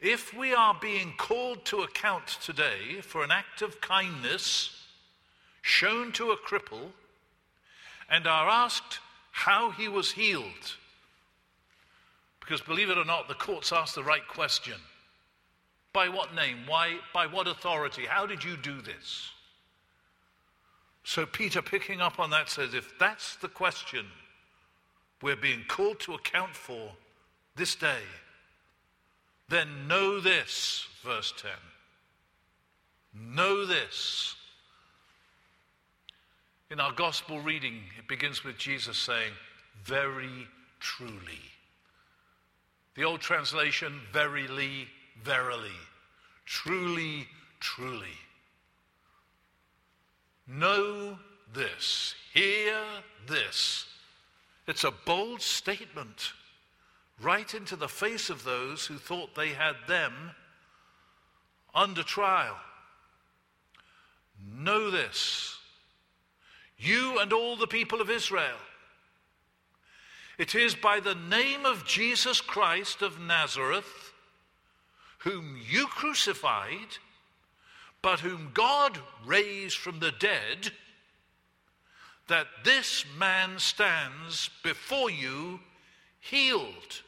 if 0.01 0.33
we 0.33 0.53
are 0.53 0.77
being 0.79 1.13
called 1.17 1.63
to 1.65 1.81
account 1.81 2.27
today 2.27 3.01
for 3.01 3.23
an 3.23 3.31
act 3.31 3.61
of 3.61 3.79
kindness 3.79 4.87
shown 5.61 6.11
to 6.11 6.31
a 6.31 6.37
cripple, 6.37 6.91
and 8.09 8.27
are 8.27 8.49
asked 8.49 8.99
how 9.31 9.71
he 9.71 9.87
was 9.87 10.11
healed. 10.11 10.75
Because 12.39 12.61
believe 12.61 12.89
it 12.89 12.97
or 12.97 13.05
not, 13.05 13.27
the 13.27 13.33
courts 13.33 13.71
asked 13.71 13.95
the 13.95 14.03
right 14.03 14.27
question. 14.27 14.75
By 15.93 16.09
what 16.09 16.35
name? 16.35 16.59
Why? 16.67 16.97
By 17.13 17.27
what 17.27 17.47
authority? 17.47 18.05
How 18.05 18.25
did 18.25 18.43
you 18.43 18.57
do 18.57 18.81
this? 18.81 19.31
So 21.03 21.25
Peter, 21.25 21.61
picking 21.61 22.01
up 22.01 22.19
on 22.19 22.31
that, 22.31 22.49
says, 22.49 22.73
if 22.73 22.97
that's 22.99 23.35
the 23.37 23.47
question 23.47 24.05
we're 25.21 25.35
being 25.35 25.63
called 25.67 25.99
to 26.01 26.13
account 26.13 26.55
for 26.55 26.91
this 27.55 27.75
day, 27.75 28.01
then 29.49 29.87
know 29.87 30.19
this, 30.19 30.87
verse 31.03 31.33
10. 31.37 31.51
Know 33.13 33.65
this 33.65 34.35
in 36.71 36.79
our 36.79 36.91
gospel 36.91 37.39
reading, 37.39 37.81
it 37.97 38.07
begins 38.07 38.43
with 38.43 38.57
Jesus 38.57 38.97
saying, 38.97 39.31
Very 39.83 40.47
truly. 40.79 41.41
The 42.95 43.03
old 43.03 43.21
translation, 43.21 43.99
verily, 44.11 44.87
verily. 45.23 45.69
Truly, 46.45 47.27
truly. 47.59 48.07
Know 50.47 51.17
this. 51.53 52.15
Hear 52.33 52.75
this. 53.27 53.85
It's 54.67 54.83
a 54.83 54.93
bold 55.05 55.41
statement 55.41 56.33
right 57.21 57.53
into 57.53 57.75
the 57.75 57.87
face 57.87 58.29
of 58.29 58.43
those 58.43 58.85
who 58.85 58.97
thought 58.97 59.35
they 59.35 59.49
had 59.49 59.75
them 59.87 60.31
under 61.73 62.03
trial. 62.03 62.57
Know 64.43 64.89
this 64.89 65.57
you 66.77 67.19
and 67.19 67.31
all 67.31 67.55
the 67.55 67.67
people 67.67 68.01
of 68.01 68.09
Israel. 68.09 68.57
It 70.37 70.53
is 70.53 70.75
by 70.75 70.99
the 70.99 71.15
name 71.15 71.65
of 71.65 71.85
Jesus 71.85 72.41
Christ 72.41 73.01
of 73.01 73.19
Nazareth, 73.19 74.11
whom 75.19 75.57
you 75.67 75.87
crucified, 75.87 76.97
but 78.01 78.19
whom 78.19 78.51
God 78.53 78.99
raised 79.25 79.77
from 79.77 79.99
the 79.99 80.11
dead, 80.11 80.71
that 82.27 82.47
this 82.63 83.05
man 83.17 83.59
stands 83.59 84.49
before 84.61 85.09
you 85.09 85.59
healed. 86.19 87.01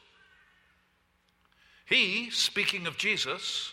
He, 1.86 2.30
speaking 2.30 2.86
of 2.86 2.96
Jesus, 2.96 3.72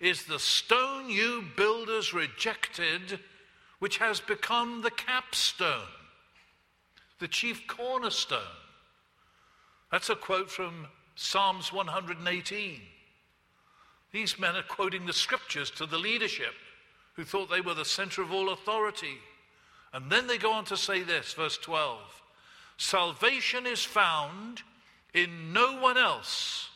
is 0.00 0.24
the 0.24 0.38
stone 0.38 1.08
you 1.08 1.44
builders 1.56 2.12
rejected 2.12 3.20
which 3.82 3.98
has 3.98 4.20
become 4.20 4.80
the 4.80 4.92
capstone, 4.92 5.88
the 7.18 7.26
chief 7.26 7.66
cornerstone. 7.66 8.38
That's 9.90 10.08
a 10.08 10.14
quote 10.14 10.48
from 10.48 10.86
Psalms 11.16 11.72
118. 11.72 12.80
These 14.12 14.38
men 14.38 14.54
are 14.54 14.62
quoting 14.62 15.04
the 15.04 15.12
scriptures 15.12 15.68
to 15.72 15.86
the 15.86 15.98
leadership 15.98 16.54
who 17.14 17.24
thought 17.24 17.50
they 17.50 17.60
were 17.60 17.74
the 17.74 17.84
center 17.84 18.22
of 18.22 18.32
all 18.32 18.52
authority. 18.52 19.18
And 19.92 20.08
then 20.08 20.28
they 20.28 20.38
go 20.38 20.52
on 20.52 20.64
to 20.66 20.76
say 20.76 21.02
this, 21.02 21.32
verse 21.32 21.58
12 21.58 21.98
Salvation 22.76 23.66
is 23.66 23.84
found 23.84 24.62
in 25.12 25.52
no 25.52 25.80
one 25.80 25.98
else, 25.98 26.68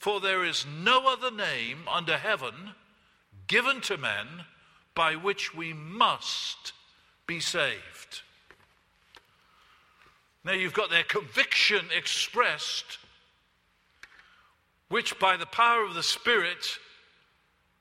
For 0.00 0.20
there 0.20 0.44
is 0.44 0.66
no 0.82 1.06
other 1.06 1.30
name 1.30 1.84
under 1.88 2.18
heaven 2.18 2.72
given 3.46 3.80
to 3.82 3.96
men 3.96 4.46
by 4.94 5.16
which 5.16 5.54
we 5.54 5.72
must 5.72 6.72
be 7.26 7.40
saved. 7.40 8.22
Now 10.44 10.52
you've 10.52 10.74
got 10.74 10.90
their 10.90 11.04
conviction 11.04 11.86
expressed, 11.96 12.98
which 14.88 15.18
by 15.18 15.36
the 15.36 15.46
power 15.46 15.84
of 15.84 15.94
the 15.94 16.02
Spirit 16.02 16.78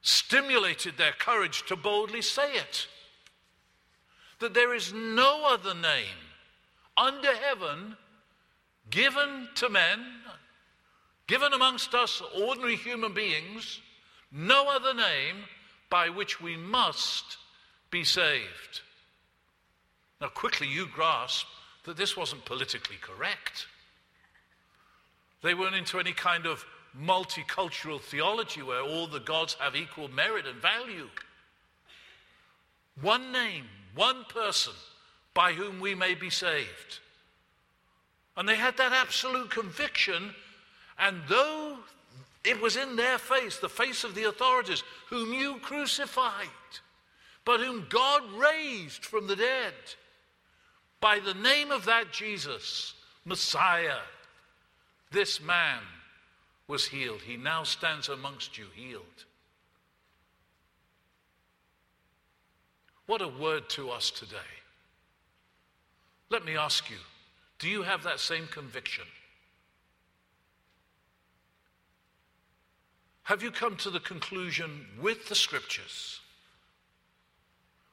stimulated 0.02 0.98
their 0.98 1.12
courage 1.12 1.66
to 1.68 1.76
boldly 1.76 2.22
say 2.22 2.54
it. 2.54 2.88
That 4.40 4.54
there 4.54 4.74
is 4.74 4.94
no 4.94 5.46
other 5.48 5.74
name 5.74 6.20
under 6.98 7.34
heaven 7.36 7.98
given 8.90 9.50
to 9.56 9.70
men, 9.70 10.00
given 11.28 11.54
amongst 11.54 11.94
us 11.94 12.22
ordinary 12.36 12.76
human 12.76 13.14
beings, 13.14 13.80
no 14.32 14.70
other 14.70 14.94
name 14.94 15.38
by 15.94 16.10
which 16.10 16.42
we 16.42 16.58
must 16.58 17.38
be 17.92 18.04
saved. 18.04 18.82
Now, 20.20 20.30
quickly 20.30 20.66
you 20.66 20.88
grasp 20.88 21.46
that 21.84 21.98
this 21.98 22.18
wasn't 22.18 22.46
politically 22.46 22.96
correct. 23.00 23.68
They 25.44 25.54
weren't 25.54 25.76
into 25.76 26.00
any 26.00 26.14
kind 26.14 26.48
of 26.48 26.66
multicultural 27.00 28.02
theology 28.02 28.64
where 28.64 28.82
all 28.82 29.06
the 29.06 29.20
gods 29.20 29.56
have 29.60 29.76
equal 29.76 30.08
merit 30.08 30.48
and 30.48 30.60
value. 30.60 31.10
One 33.00 33.32
name, 33.32 33.66
one 33.94 34.26
person 34.30 34.74
by 35.36 35.54
whom 35.54 35.80
we 35.80 35.94
may 35.94 36.16
be 36.16 36.32
saved. 36.32 37.02
And 38.36 38.50
they 38.50 38.56
had 38.56 38.78
that 38.78 38.94
absolute 38.94 39.52
conviction, 39.52 40.34
and 40.98 41.22
though 41.30 41.78
it 42.44 42.62
was 42.62 42.76
in 42.76 42.96
their 42.96 43.18
face, 43.18 43.58
the 43.58 43.70
face 43.70 44.04
of 44.04 44.16
the 44.16 44.26
authorities, 44.26 44.84
whom 45.10 45.34
you 45.34 45.58
crucified, 45.62 46.48
but 47.46 47.60
whom 47.60 47.86
God 47.90 48.22
raised 48.34 49.06
from 49.06 49.28
the 49.28 49.36
dead, 49.36 49.74
by 51.00 51.20
the 51.20 51.34
name 51.34 51.72
of 51.72 51.86
that 51.86 52.12
Jesus, 52.12 52.94
Messiah, 53.26 54.00
this 55.12 55.42
man 55.42 55.80
was 56.68 56.88
healed. 56.88 57.22
He 57.22 57.38
now 57.38 57.64
stands 57.64 58.10
amongst 58.10 58.58
you 58.58 58.66
healed. 58.74 59.04
What 63.06 63.22
a 63.22 63.28
word 63.28 63.70
to 63.72 63.90
us 63.90 64.12
today. 64.12 64.38
Let 66.30 66.46
me 66.46 66.58
ask 66.58 66.90
you 66.90 66.98
do 67.60 67.70
you 67.70 67.84
have 67.84 68.04
that 68.04 68.20
same 68.20 68.48
conviction? 68.48 69.06
Have 73.24 73.42
you 73.42 73.52
come 73.52 73.78
to 73.78 73.90
the 73.90 74.02
conclusion 74.02 74.86
with 75.02 75.30
the 75.30 75.36
scriptures, 75.36 76.20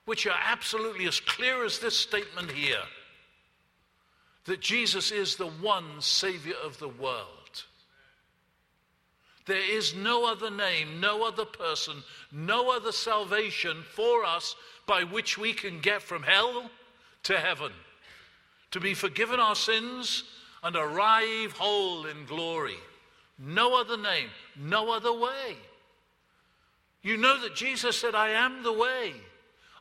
which 0.04 0.26
are 0.26 0.38
absolutely 0.44 1.06
as 1.06 1.20
clear 1.20 1.64
as 1.64 1.78
this 1.78 1.96
statement 1.96 2.50
here, 2.50 2.82
that 4.46 4.60
Jesus 4.60 5.12
is 5.12 5.36
the 5.36 5.46
one 5.46 6.00
Savior 6.00 6.56
of 6.64 6.78
the 6.78 6.88
world? 6.88 7.26
There 9.46 9.56
is 9.56 9.94
no 9.94 10.26
other 10.26 10.50
name, 10.50 11.00
no 11.00 11.24
other 11.24 11.44
person, 11.44 12.02
no 12.32 12.70
other 12.70 12.92
salvation 12.92 13.84
for 13.94 14.24
us 14.24 14.56
by 14.86 15.04
which 15.04 15.38
we 15.38 15.52
can 15.52 15.80
get 15.80 16.02
from 16.02 16.24
hell 16.24 16.70
to 17.24 17.38
heaven, 17.38 17.72
to 18.72 18.80
be 18.80 18.94
forgiven 18.94 19.38
our 19.38 19.54
sins 19.54 20.24
and 20.62 20.74
arrive 20.76 21.52
whole 21.52 22.06
in 22.06 22.26
glory. 22.26 22.76
No 23.42 23.80
other 23.80 23.96
name, 23.96 24.28
no 24.58 24.90
other 24.90 25.12
way. 25.12 25.56
You 27.02 27.16
know 27.16 27.40
that 27.40 27.56
Jesus 27.56 27.96
said, 27.96 28.14
I 28.14 28.30
am 28.30 28.62
the 28.62 28.72
way, 28.72 29.14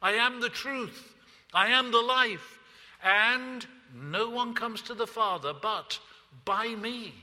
I 0.02 0.13
am 0.13 0.39
the 0.39 0.50
truth, 0.50 1.13
I 1.54 1.67
am 1.67 1.91
the 1.91 2.00
life, 2.02 2.58
and 3.04 3.65
no 3.93 4.30
one 4.30 4.54
comes 4.54 4.82
to 4.84 4.93
the 4.93 5.08
Father 5.08 5.54
but 5.54 6.00
by 6.45 6.69
me. 6.69 7.13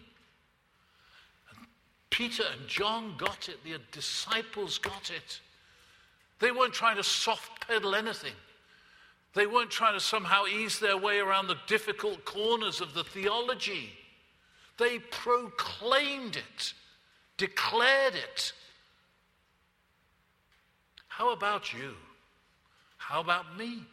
Peter 2.10 2.44
and 2.58 2.68
John 2.68 3.14
got 3.16 3.48
it, 3.48 3.64
the 3.64 3.78
disciples 3.92 4.76
got 4.76 5.10
it. 5.10 5.40
They 6.38 6.52
weren't 6.52 6.74
trying 6.74 6.96
to 6.96 7.02
soft 7.02 7.66
pedal 7.66 7.94
anything. 7.94 8.34
They 9.34 9.46
weren't 9.46 9.70
trying 9.70 9.94
to 9.94 10.00
somehow 10.00 10.44
ease 10.46 10.78
their 10.78 10.98
way 10.98 11.18
around 11.18 11.48
the 11.48 11.58
difficult 11.66 12.24
corners 12.26 12.82
of 12.82 12.92
the 12.92 13.04
theology. 13.04 13.90
They 14.78 14.98
proclaimed 14.98 16.36
it, 16.36 16.72
declared 17.36 18.14
it. 18.14 18.52
How 21.08 21.32
about 21.32 21.72
you? 21.72 21.94
How 22.98 23.20
about 23.20 23.56
me? 23.56 23.84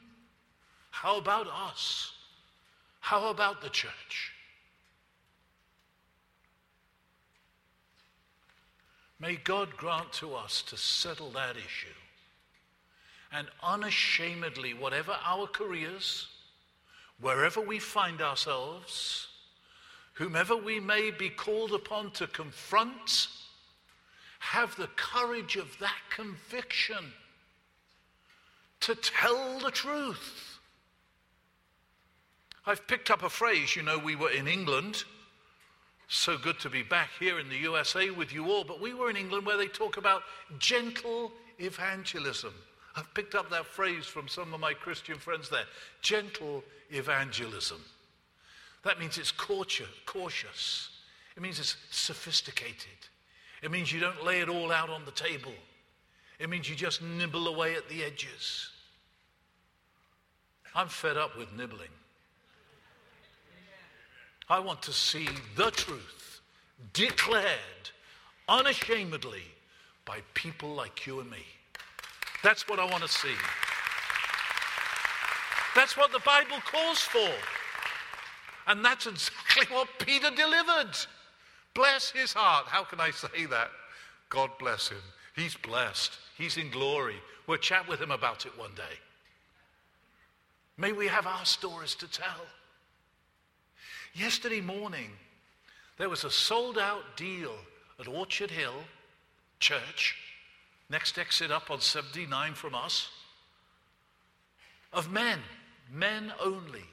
How 0.91 1.17
about 1.17 1.47
us? 1.47 2.11
How 2.99 3.29
about 3.29 3.61
the 3.61 3.69
church? 3.69 4.33
May 9.19 9.37
God 9.37 9.77
grant 9.77 10.11
to 10.13 10.35
us 10.35 10.61
to 10.63 10.75
settle 10.75 11.29
that 11.31 11.55
issue. 11.55 11.87
And 13.31 13.47
unashamedly, 13.63 14.73
whatever 14.73 15.15
our 15.25 15.47
careers, 15.47 16.27
wherever 17.21 17.61
we 17.61 17.79
find 17.79 18.21
ourselves, 18.21 19.27
whomever 20.13 20.55
we 20.55 20.79
may 20.79 21.11
be 21.11 21.29
called 21.29 21.73
upon 21.73 22.11
to 22.11 22.27
confront, 22.27 23.27
have 24.39 24.75
the 24.75 24.89
courage 24.95 25.55
of 25.55 25.77
that 25.79 25.99
conviction 26.09 27.13
to 28.81 28.95
tell 28.95 29.59
the 29.59 29.71
truth. 29.71 30.59
I've 32.65 32.87
picked 32.87 33.09
up 33.11 33.23
a 33.23 33.29
phrase, 33.29 33.75
you 33.75 33.83
know, 33.83 33.97
we 33.97 34.15
were 34.15 34.31
in 34.31 34.47
England 34.47 35.03
so 36.07 36.37
good 36.37 36.59
to 36.59 36.69
be 36.69 36.83
back 36.83 37.09
here 37.19 37.39
in 37.39 37.49
the 37.49 37.57
USA 37.57 38.09
with 38.11 38.33
you 38.33 38.45
all, 38.45 38.63
but 38.63 38.79
we 38.79 38.93
were 38.93 39.09
in 39.09 39.15
England 39.15 39.45
where 39.45 39.57
they 39.57 39.67
talk 39.67 39.97
about 39.97 40.21
gentle 40.59 41.31
evangelism. 41.59 42.53
I've 42.95 43.11
picked 43.15 43.33
up 43.33 43.49
that 43.49 43.65
phrase 43.65 44.05
from 44.05 44.27
some 44.27 44.53
of 44.53 44.59
my 44.59 44.73
Christian 44.73 45.17
friends 45.17 45.49
there 45.49 45.65
gentle 46.01 46.63
evangelism. 46.91 47.81
That 48.83 48.99
means 48.99 49.17
it's 49.17 49.31
cautious, 49.31 50.89
it 51.35 51.41
means 51.41 51.59
it's 51.59 51.77
sophisticated, 51.89 53.07
it 53.61 53.71
means 53.71 53.91
you 53.91 53.99
don't 53.99 54.23
lay 54.25 54.41
it 54.41 54.49
all 54.49 54.71
out 54.71 54.89
on 54.89 55.05
the 55.05 55.11
table, 55.11 55.53
it 56.39 56.49
means 56.49 56.69
you 56.69 56.75
just 56.75 57.01
nibble 57.01 57.47
away 57.47 57.75
at 57.75 57.87
the 57.89 58.03
edges. 58.03 58.69
I'm 60.75 60.87
fed 60.87 61.17
up 61.17 61.37
with 61.37 61.53
nibbling. 61.53 61.87
I 64.49 64.59
want 64.59 64.81
to 64.83 64.91
see 64.91 65.29
the 65.55 65.71
truth 65.71 66.41
declared 66.91 67.47
unashamedly 68.49 69.43
by 70.03 70.19
people 70.33 70.73
like 70.73 71.07
you 71.07 71.21
and 71.21 71.31
me. 71.31 71.45
That's 72.43 72.67
what 72.67 72.79
I 72.79 72.85
want 72.85 73.03
to 73.03 73.09
see. 73.09 73.35
That's 75.75 75.95
what 75.95 76.11
the 76.11 76.19
Bible 76.19 76.57
calls 76.69 76.99
for. 76.99 77.31
And 78.67 78.83
that's 78.83 79.07
exactly 79.07 79.65
what 79.75 79.87
Peter 79.99 80.29
delivered. 80.29 80.95
Bless 81.73 82.11
his 82.11 82.33
heart. 82.33 82.67
How 82.67 82.83
can 82.83 82.99
I 82.99 83.11
say 83.11 83.45
that? 83.49 83.69
God 84.29 84.51
bless 84.59 84.89
him. 84.89 85.01
He's 85.35 85.55
blessed. 85.55 86.17
He's 86.37 86.57
in 86.57 86.69
glory. 86.69 87.15
We'll 87.47 87.57
chat 87.57 87.87
with 87.87 87.99
him 87.99 88.11
about 88.11 88.45
it 88.45 88.57
one 88.57 88.73
day. 88.75 88.97
May 90.77 90.91
we 90.91 91.07
have 91.07 91.27
our 91.27 91.45
stories 91.45 91.95
to 91.95 92.07
tell. 92.07 92.45
Yesterday 94.13 94.61
morning, 94.61 95.09
there 95.97 96.09
was 96.09 96.23
a 96.23 96.31
sold 96.31 96.77
out 96.77 97.17
deal 97.17 97.53
at 97.99 98.07
Orchard 98.07 98.51
Hill 98.51 98.83
Church, 99.59 100.15
next 100.89 101.17
exit 101.17 101.51
up 101.51 101.71
on 101.71 101.79
79 101.79 102.53
from 102.53 102.75
us, 102.75 103.09
of 104.91 105.11
men, 105.11 105.39
men 105.91 106.33
only. 106.39 106.83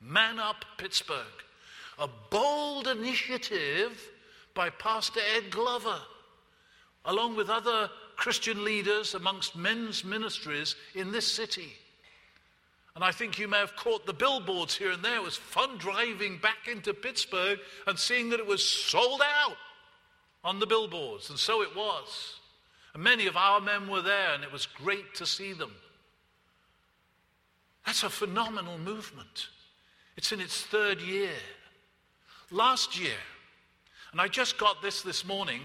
Man 0.00 0.38
Up 0.38 0.64
Pittsburgh. 0.76 1.26
A 1.98 2.08
bold 2.30 2.86
initiative 2.86 4.00
by 4.54 4.70
Pastor 4.70 5.20
Ed 5.36 5.50
Glover, 5.50 5.98
along 7.04 7.36
with 7.36 7.50
other 7.50 7.90
Christian 8.16 8.64
leaders 8.64 9.14
amongst 9.14 9.56
men's 9.56 10.04
ministries 10.04 10.76
in 10.94 11.12
this 11.12 11.26
city. 11.26 11.72
And 12.94 13.04
I 13.04 13.12
think 13.12 13.38
you 13.38 13.46
may 13.46 13.58
have 13.58 13.76
caught 13.76 14.06
the 14.06 14.12
billboards 14.12 14.76
here 14.76 14.90
and 14.90 15.04
there. 15.04 15.16
It 15.16 15.22
was 15.22 15.36
fun 15.36 15.78
driving 15.78 16.38
back 16.38 16.66
into 16.70 16.92
Pittsburgh 16.92 17.60
and 17.86 17.96
seeing 17.96 18.30
that 18.30 18.40
it 18.40 18.46
was 18.46 18.64
sold 18.64 19.22
out 19.22 19.56
on 20.42 20.58
the 20.58 20.66
billboards. 20.66 21.30
And 21.30 21.38
so 21.38 21.62
it 21.62 21.76
was. 21.76 22.40
And 22.94 23.02
many 23.02 23.26
of 23.26 23.36
our 23.36 23.60
men 23.60 23.88
were 23.88 24.02
there, 24.02 24.34
and 24.34 24.42
it 24.42 24.52
was 24.52 24.66
great 24.66 25.14
to 25.14 25.26
see 25.26 25.52
them. 25.52 25.72
That's 27.86 28.02
a 28.02 28.10
phenomenal 28.10 28.78
movement. 28.78 29.48
It's 30.18 30.32
in 30.32 30.40
its 30.40 30.62
third 30.62 31.00
year. 31.00 31.30
Last 32.50 32.98
year, 32.98 33.20
and 34.10 34.20
I 34.20 34.26
just 34.26 34.58
got 34.58 34.82
this 34.82 35.00
this 35.00 35.24
morning 35.24 35.60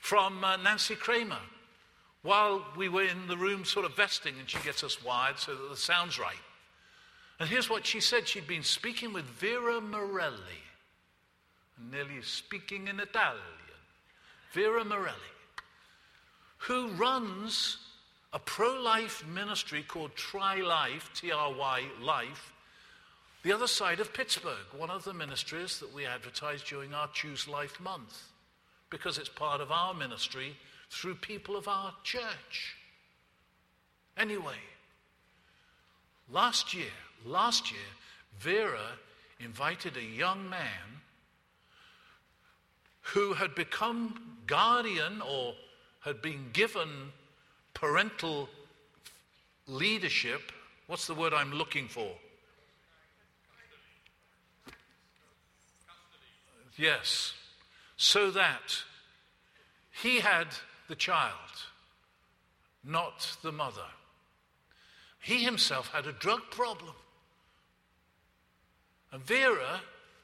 from 0.00 0.42
uh, 0.42 0.56
Nancy 0.56 0.96
Kramer 0.96 1.38
while 2.22 2.66
we 2.76 2.88
were 2.88 3.04
in 3.04 3.28
the 3.28 3.36
room 3.36 3.64
sort 3.64 3.86
of 3.86 3.94
vesting, 3.94 4.34
and 4.40 4.50
she 4.50 4.58
gets 4.64 4.82
us 4.82 5.04
wired 5.04 5.38
so 5.38 5.54
that 5.54 5.70
the 5.70 5.76
sound's 5.76 6.18
right. 6.18 6.34
And 7.38 7.48
here's 7.48 7.70
what 7.70 7.86
she 7.86 8.00
said 8.00 8.26
she'd 8.26 8.48
been 8.48 8.64
speaking 8.64 9.12
with 9.12 9.24
Vera 9.24 9.80
Morelli, 9.80 10.64
nearly 11.92 12.22
speaking 12.22 12.88
in 12.88 12.98
Italian. 12.98 13.40
Vera 14.52 14.84
Morelli, 14.84 15.14
who 16.58 16.88
runs 16.88 17.76
a 18.32 18.40
pro 18.40 18.80
life 18.82 19.24
ministry 19.28 19.84
called 19.86 20.16
Try 20.16 20.56
Life, 20.56 21.08
T 21.14 21.30
R 21.30 21.54
Y 21.54 21.84
Life, 22.02 22.52
the 23.46 23.52
other 23.52 23.68
side 23.68 24.00
of 24.00 24.12
Pittsburgh, 24.12 24.66
one 24.76 24.90
of 24.90 25.04
the 25.04 25.14
ministries 25.14 25.78
that 25.78 25.94
we 25.94 26.04
advertise 26.04 26.64
during 26.64 26.92
our 26.92 27.06
Choose 27.12 27.46
Life 27.46 27.78
month, 27.78 28.24
because 28.90 29.18
it's 29.18 29.28
part 29.28 29.60
of 29.60 29.70
our 29.70 29.94
ministry 29.94 30.56
through 30.90 31.14
people 31.14 31.56
of 31.56 31.68
our 31.68 31.94
church. 32.02 32.74
Anyway, 34.16 34.58
last 36.28 36.74
year, 36.74 36.90
last 37.24 37.70
year, 37.70 37.88
Vera 38.40 38.98
invited 39.38 39.96
a 39.96 40.02
young 40.02 40.50
man 40.50 41.00
who 43.02 43.32
had 43.32 43.54
become 43.54 44.38
guardian 44.48 45.22
or 45.22 45.54
had 46.00 46.20
been 46.20 46.46
given 46.52 46.88
parental 47.74 48.48
leadership. 49.68 50.50
What's 50.88 51.06
the 51.06 51.14
word 51.14 51.32
I'm 51.32 51.52
looking 51.52 51.86
for? 51.86 52.10
Yes. 56.76 57.32
So 57.96 58.30
that 58.30 58.82
he 60.02 60.20
had 60.20 60.48
the 60.88 60.94
child, 60.94 61.32
not 62.84 63.36
the 63.42 63.52
mother. 63.52 63.86
He 65.20 65.42
himself 65.42 65.88
had 65.88 66.06
a 66.06 66.12
drug 66.12 66.42
problem. 66.50 66.94
And 69.12 69.22
Vera, 69.22 69.80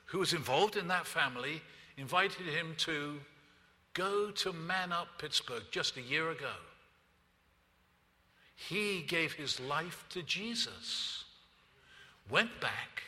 who 0.07 0.19
was 0.19 0.33
involved 0.33 0.77
in 0.77 0.89
that 0.89 1.07
family, 1.07 1.63
invited 1.97 2.47
him 2.47 2.75
to 2.79 3.19
go 3.95 4.31
to 4.31 4.53
Man 4.53 4.93
Up 4.93 5.09
Pittsburgh 5.19 5.63
just 5.71 5.97
a 5.97 6.03
year 6.03 6.31
ago. 6.31 6.53
He 8.55 9.03
gave 9.03 9.33
his 9.33 9.59
life 9.59 10.05
to 10.11 10.23
Jesus, 10.23 11.25
went 12.31 12.61
back, 12.61 13.03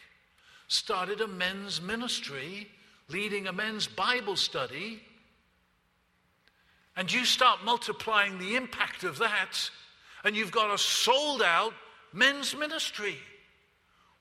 started 0.69 1.21
a 1.21 1.29
men's 1.29 1.81
ministry, 1.81 2.69
leading 3.09 3.47
a 3.47 3.53
men's 3.53 3.87
Bible 3.87 4.37
study 4.37 5.03
and 6.97 7.13
you 7.13 7.25
start 7.25 7.65
multiplying 7.65 8.39
the 8.39 8.57
impact 8.57 9.05
of 9.05 9.19
that, 9.19 9.71
and 10.23 10.37
you've 10.37 10.53
got 10.53 10.73
a 10.73 10.79
sold 10.79 11.43
out 11.43 11.73
men's 12.13 12.57
ministry. 12.57 13.17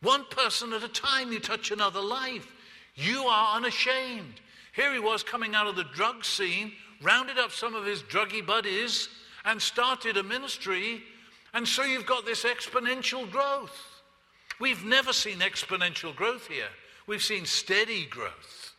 One 0.02 0.26
person 0.26 0.74
at 0.74 0.84
a 0.84 0.90
time, 0.90 1.32
you 1.32 1.40
touch 1.40 1.72
another 1.72 2.02
life. 2.02 2.48
You 2.96 3.24
are 3.24 3.56
unashamed. 3.56 4.42
Here 4.76 4.92
he 4.92 5.00
was 5.00 5.24
coming 5.24 5.56
out 5.56 5.68
of 5.68 5.76
the 5.76 5.86
drug 5.96 6.26
scene, 6.26 6.74
rounded 7.02 7.38
up 7.38 7.52
some 7.52 7.76
of 7.76 7.86
his 7.86 8.02
druggy 8.02 8.46
buddies, 8.46 9.08
and 9.46 9.62
started 9.62 10.18
a 10.18 10.24
ministry. 10.24 11.04
And 11.54 11.68
so 11.68 11.84
you've 11.84 12.08
got 12.08 12.26
this 12.26 12.44
exponential 12.44 13.30
growth. 13.30 13.78
We've 14.60 14.84
never 14.84 15.14
seen 15.14 15.40
exponential 15.40 16.16
growth 16.16 16.48
here, 16.48 16.70
we've 17.06 17.24
seen 17.24 17.46
steady 17.46 18.06
growth. 18.08 18.73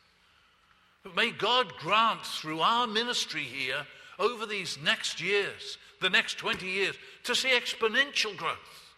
But 1.05 1.14
may 1.14 1.31
God 1.31 1.77
grant 1.77 2.25
through 2.25 2.61
our 2.61 2.87
ministry 2.87 3.43
here 3.43 3.87
over 4.19 4.47
these 4.47 4.79
next 4.83 5.21
years, 5.21 5.77
the 6.01 6.11
next 6.11 6.38
20 6.38 6.67
years, 6.67 6.97
to 7.25 7.35
see 7.35 7.51
exponential 7.51 8.35
growth. 8.37 8.93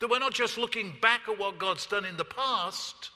That 0.00 0.10
we're 0.10 0.18
not 0.18 0.32
just 0.32 0.58
looking 0.58 0.94
back 1.00 1.22
at 1.28 1.38
what 1.38 1.58
God's 1.58 1.86
done 1.86 2.06
in 2.06 2.16
the 2.16 2.24
past, 2.24 3.10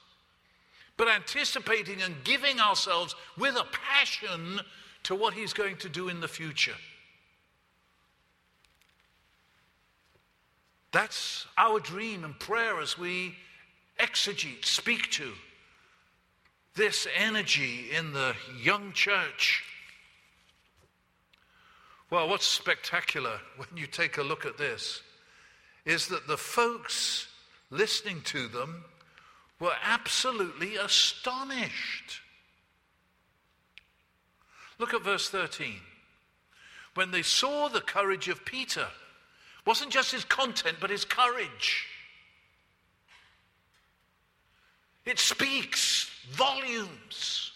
but 0.98 1.08
anticipating 1.08 2.02
and 2.02 2.14
giving 2.22 2.60
ourselves 2.60 3.14
with 3.38 3.56
a 3.56 3.66
passion 3.72 4.60
to 5.04 5.14
what 5.14 5.32
He's 5.32 5.54
going 5.54 5.76
to 5.78 5.88
do 5.88 6.10
in 6.10 6.20
the 6.20 6.28
future. 6.28 6.76
That's 10.92 11.46
our 11.56 11.80
dream 11.80 12.24
and 12.24 12.38
prayer 12.38 12.80
as 12.80 12.98
we 12.98 13.36
exegete, 13.98 14.64
speak 14.64 15.10
to 15.12 15.32
this 16.74 17.06
energy 17.16 17.86
in 17.96 18.12
the 18.12 18.34
young 18.60 18.92
church. 18.92 19.64
Well, 22.10 22.28
what's 22.28 22.46
spectacular 22.46 23.38
when 23.56 23.68
you 23.76 23.86
take 23.86 24.18
a 24.18 24.22
look 24.22 24.46
at 24.46 24.58
this 24.58 25.02
is 25.84 26.08
that 26.08 26.26
the 26.26 26.36
folks 26.36 27.28
listening 27.70 28.20
to 28.22 28.48
them 28.48 28.84
were 29.58 29.74
absolutely 29.82 30.76
astonished. 30.76 32.20
Look 34.78 34.94
at 34.94 35.02
verse 35.02 35.28
13. 35.28 35.74
When 36.94 37.10
they 37.10 37.22
saw 37.22 37.68
the 37.68 37.80
courage 37.80 38.28
of 38.28 38.44
Peter, 38.44 38.86
wasn't 39.66 39.92
just 39.92 40.12
his 40.12 40.24
content, 40.24 40.78
but 40.80 40.90
his 40.90 41.04
courage. 41.04 41.86
It 45.04 45.18
speaks 45.18 45.99
volumes. 46.30 47.52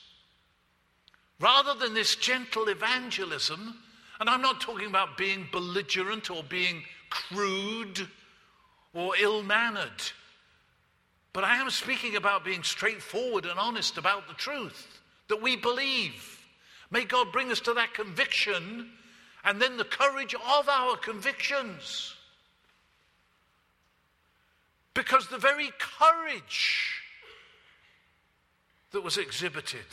Rather 1.41 1.75
than 1.75 1.95
this 1.95 2.17
gentle 2.17 2.69
evangelism, 2.69 3.77
and 4.21 4.31
I'm 4.31 4.43
not 4.43 4.61
talking 4.61 4.87
about 4.87 5.17
being 5.17 5.49
belligerent 5.51 6.31
or 6.31 6.43
being 6.43 6.83
crude 7.11 8.09
or 8.93 9.15
ill 9.21 9.43
mannered, 9.43 10.03
but 11.33 11.45
I 11.45 11.57
am 11.57 11.69
speaking 11.71 12.17
about 12.17 12.45
being 12.45 12.63
straightforward 12.63 13.45
and 13.45 13.59
honest 13.59 13.99
about 13.99 14.29
the 14.29 14.35
truth 14.35 15.01
that 15.29 15.43
we 15.43 15.57
believe. 15.57 16.41
May 16.91 17.05
God 17.05 17.33
bring 17.33 17.51
us 17.51 17.61
to 17.61 17.75
that 17.75 17.93
conviction 17.93 18.89
and 19.45 19.61
then 19.61 19.77
the 19.77 19.85
courage 19.85 20.35
of 20.35 20.69
our 20.69 20.97
convictions. 20.97 22.15
Because 24.95 25.27
the 25.27 25.39
very 25.39 25.73
courage 25.79 27.04
that 28.95 29.03
was 29.03 29.19
exhibited 29.19 29.85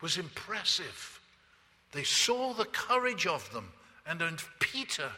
was 0.00 0.16
impressive. 0.16 1.20
They 1.92 2.02
saw 2.02 2.54
the 2.54 2.64
courage 2.64 3.26
of 3.26 3.52
them 3.52 3.68
and 4.06 4.22
of 4.22 4.48
Peter 4.58 5.10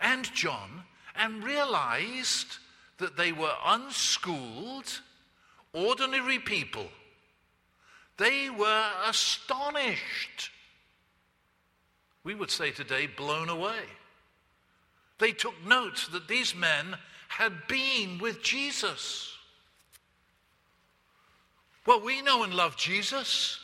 and 0.00 0.32
John 0.32 0.84
and 1.16 1.42
realized 1.42 2.58
that 2.98 3.16
they 3.16 3.32
were 3.32 3.52
unschooled, 3.66 5.00
ordinary 5.72 6.38
people. 6.38 6.86
They 8.16 8.48
were 8.48 8.90
astonished. 9.04 10.50
We 12.22 12.36
would 12.36 12.52
say 12.52 12.70
today, 12.70 13.08
blown 13.08 13.48
away. 13.48 13.82
They 15.18 15.32
took 15.32 15.54
note 15.66 16.08
that 16.12 16.28
these 16.28 16.54
men 16.54 16.96
had 17.26 17.66
been 17.66 18.18
with 18.18 18.40
Jesus. 18.40 19.37
Well, 21.88 22.02
we 22.02 22.20
know 22.20 22.42
and 22.42 22.52
love 22.52 22.76
Jesus. 22.76 23.58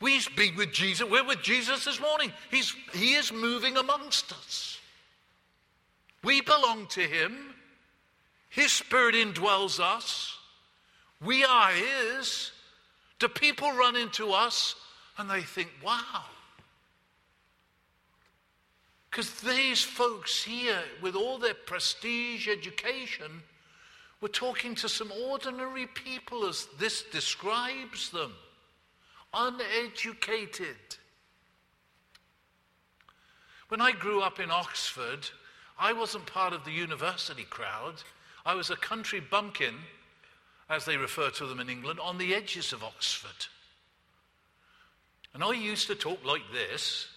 We've 0.00 0.26
been 0.34 0.56
with 0.56 0.72
Jesus. 0.72 1.06
We're 1.06 1.26
with 1.26 1.42
Jesus 1.42 1.84
this 1.84 2.00
morning. 2.00 2.32
He's, 2.50 2.74
he 2.94 3.12
is 3.16 3.30
moving 3.30 3.76
amongst 3.76 4.32
us. 4.32 4.78
We 6.24 6.40
belong 6.40 6.86
to 6.86 7.02
Him. 7.02 7.54
His 8.48 8.72
Spirit 8.72 9.14
indwells 9.14 9.78
us. 9.78 10.38
We 11.22 11.44
are 11.44 11.70
His. 11.70 12.50
Do 13.18 13.28
people 13.28 13.70
run 13.72 13.94
into 13.94 14.32
us 14.32 14.74
and 15.18 15.28
they 15.28 15.42
think, 15.42 15.68
wow? 15.84 16.24
Because 19.10 19.34
these 19.42 19.82
folks 19.82 20.42
here, 20.42 20.80
with 21.02 21.14
all 21.14 21.36
their 21.36 21.52
prestige 21.52 22.48
education, 22.48 23.42
we're 24.20 24.28
talking 24.28 24.74
to 24.76 24.88
some 24.88 25.10
ordinary 25.28 25.86
people 25.86 26.46
as 26.46 26.68
this 26.78 27.02
describes 27.04 28.10
them 28.10 28.32
uneducated. 29.32 30.76
When 33.68 33.80
I 33.80 33.92
grew 33.92 34.20
up 34.20 34.40
in 34.40 34.50
Oxford, 34.50 35.28
I 35.78 35.92
wasn't 35.92 36.26
part 36.26 36.52
of 36.52 36.64
the 36.64 36.72
university 36.72 37.44
crowd. 37.44 37.94
I 38.44 38.54
was 38.54 38.70
a 38.70 38.76
country 38.76 39.20
bumpkin, 39.20 39.74
as 40.68 40.84
they 40.84 40.96
refer 40.96 41.30
to 41.30 41.46
them 41.46 41.60
in 41.60 41.70
England, 41.70 42.00
on 42.00 42.18
the 42.18 42.34
edges 42.34 42.72
of 42.72 42.82
Oxford. 42.82 43.46
And 45.32 45.44
I 45.44 45.52
used 45.52 45.86
to 45.86 45.94
talk 45.94 46.24
like 46.24 46.42
this, 46.52 47.08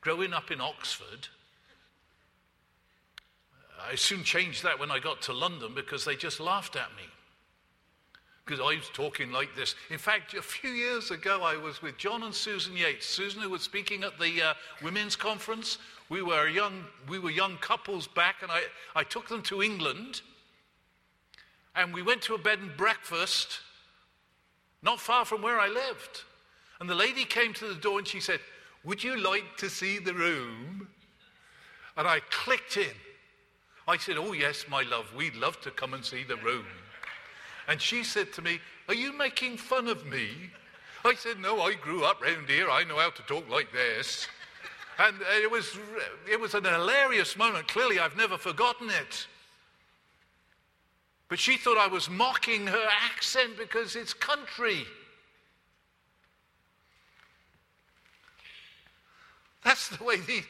growing 0.00 0.32
up 0.32 0.50
in 0.50 0.60
Oxford. 0.60 1.28
I 3.88 3.94
soon 3.94 4.24
changed 4.24 4.62
that 4.64 4.78
when 4.78 4.90
I 4.90 4.98
got 4.98 5.22
to 5.22 5.32
London 5.32 5.72
because 5.74 6.04
they 6.04 6.16
just 6.16 6.40
laughed 6.40 6.76
at 6.76 6.88
me. 6.96 7.04
because 8.44 8.60
I 8.60 8.76
was 8.76 8.90
talking 8.92 9.30
like 9.30 9.54
this. 9.54 9.76
In 9.90 9.98
fact, 9.98 10.34
a 10.34 10.42
few 10.42 10.70
years 10.70 11.12
ago, 11.12 11.42
I 11.42 11.56
was 11.56 11.82
with 11.82 11.96
John 11.98 12.24
and 12.24 12.34
Susan 12.34 12.76
Yates. 12.76 13.06
Susan, 13.06 13.42
who 13.42 13.50
was 13.50 13.62
speaking 13.62 14.02
at 14.02 14.18
the 14.18 14.42
uh, 14.42 14.54
women's 14.82 15.14
conference, 15.14 15.78
we 16.08 16.20
were 16.20 16.48
young, 16.48 16.84
we 17.08 17.20
were 17.20 17.30
young 17.30 17.56
couples 17.58 18.08
back, 18.08 18.36
and 18.42 18.50
I, 18.50 18.62
I 18.96 19.04
took 19.04 19.28
them 19.28 19.42
to 19.42 19.62
England, 19.62 20.22
and 21.76 21.94
we 21.94 22.02
went 22.02 22.22
to 22.22 22.34
a 22.34 22.38
bed 22.38 22.58
and 22.58 22.76
breakfast 22.76 23.60
not 24.82 24.98
far 24.98 25.24
from 25.24 25.42
where 25.42 25.60
I 25.60 25.68
lived. 25.68 26.22
And 26.80 26.88
the 26.88 26.94
lady 26.94 27.24
came 27.24 27.52
to 27.54 27.68
the 27.68 27.74
door 27.74 27.98
and 27.98 28.08
she 28.08 28.18
said, 28.20 28.40
Would 28.84 29.04
you 29.04 29.16
like 29.22 29.56
to 29.58 29.68
see 29.68 29.98
the 29.98 30.14
room? 30.14 30.88
And 31.96 32.08
I 32.08 32.20
clicked 32.30 32.76
in. 32.78 32.94
I 33.90 33.96
said, 33.96 34.16
Oh, 34.16 34.32
yes, 34.32 34.66
my 34.68 34.82
love, 34.82 35.12
we'd 35.16 35.34
love 35.34 35.60
to 35.62 35.70
come 35.72 35.94
and 35.94 36.04
see 36.04 36.22
the 36.22 36.36
room. 36.36 36.64
And 37.66 37.82
she 37.82 38.04
said 38.04 38.32
to 38.34 38.42
me, 38.42 38.60
Are 38.86 38.94
you 38.94 39.12
making 39.12 39.56
fun 39.56 39.88
of 39.88 40.06
me? 40.06 40.28
I 41.04 41.14
said, 41.14 41.40
No, 41.40 41.60
I 41.62 41.74
grew 41.74 42.04
up 42.04 42.22
round 42.22 42.48
here. 42.48 42.70
I 42.70 42.84
know 42.84 42.98
how 42.98 43.10
to 43.10 43.22
talk 43.22 43.50
like 43.50 43.72
this. 43.72 44.28
And 45.00 45.16
it 45.42 45.50
was, 45.50 45.76
it 46.30 46.38
was 46.38 46.54
an 46.54 46.64
hilarious 46.64 47.36
moment. 47.36 47.66
Clearly, 47.66 47.98
I've 47.98 48.16
never 48.16 48.38
forgotten 48.38 48.90
it. 48.90 49.26
But 51.28 51.40
she 51.40 51.56
thought 51.56 51.78
I 51.78 51.88
was 51.88 52.08
mocking 52.08 52.68
her 52.68 52.86
accent 53.10 53.56
because 53.58 53.96
it's 53.96 54.14
country. 54.14 54.84
That's 59.64 59.88
the 59.88 60.04
way 60.04 60.16
they, 60.18 60.42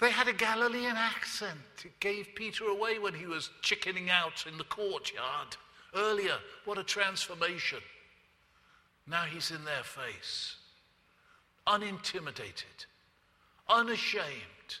they 0.00 0.10
had 0.10 0.28
a 0.28 0.32
Galilean 0.32 0.96
accent. 0.96 1.58
It 1.84 1.98
gave 2.00 2.34
Peter 2.34 2.64
away 2.66 2.98
when 2.98 3.14
he 3.14 3.26
was 3.26 3.50
chickening 3.62 4.10
out 4.10 4.44
in 4.50 4.56
the 4.56 4.64
courtyard 4.64 5.56
earlier. 5.94 6.36
What 6.64 6.78
a 6.78 6.84
transformation. 6.84 7.80
Now 9.06 9.22
he's 9.22 9.50
in 9.50 9.64
their 9.64 9.82
face, 9.82 10.56
unintimidated, 11.66 12.86
unashamed. 13.68 14.76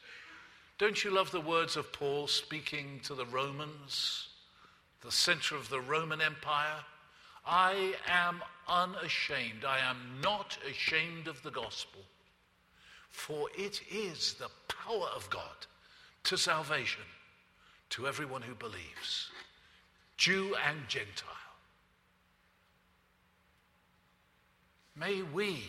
Don't 0.78 1.02
you 1.02 1.10
love 1.10 1.30
the 1.30 1.40
words 1.40 1.76
of 1.76 1.92
Paul 1.92 2.28
speaking 2.28 3.00
to 3.04 3.14
the 3.14 3.26
Romans, 3.26 4.28
the 5.02 5.10
center 5.10 5.56
of 5.56 5.68
the 5.70 5.80
Roman 5.80 6.20
Empire? 6.20 6.84
I 7.44 7.94
am 8.06 8.42
unashamed. 8.68 9.64
I 9.66 9.78
am 9.78 10.20
not 10.22 10.58
ashamed 10.70 11.26
of 11.26 11.42
the 11.42 11.50
gospel. 11.50 12.02
For 13.08 13.48
it 13.56 13.80
is 13.90 14.34
the 14.34 14.50
power 14.68 15.08
of 15.14 15.28
God 15.30 15.66
to 16.24 16.36
salvation 16.36 17.02
to 17.90 18.06
everyone 18.06 18.42
who 18.42 18.54
believes, 18.54 19.30
Jew 20.16 20.54
and 20.66 20.76
Gentile. 20.88 21.26
May 24.94 25.22
we, 25.22 25.62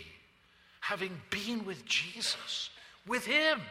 having 0.81 1.21
been 1.29 1.65
with 1.65 1.85
Jesus, 1.85 2.69
with 3.07 3.25
Him, 3.25 3.61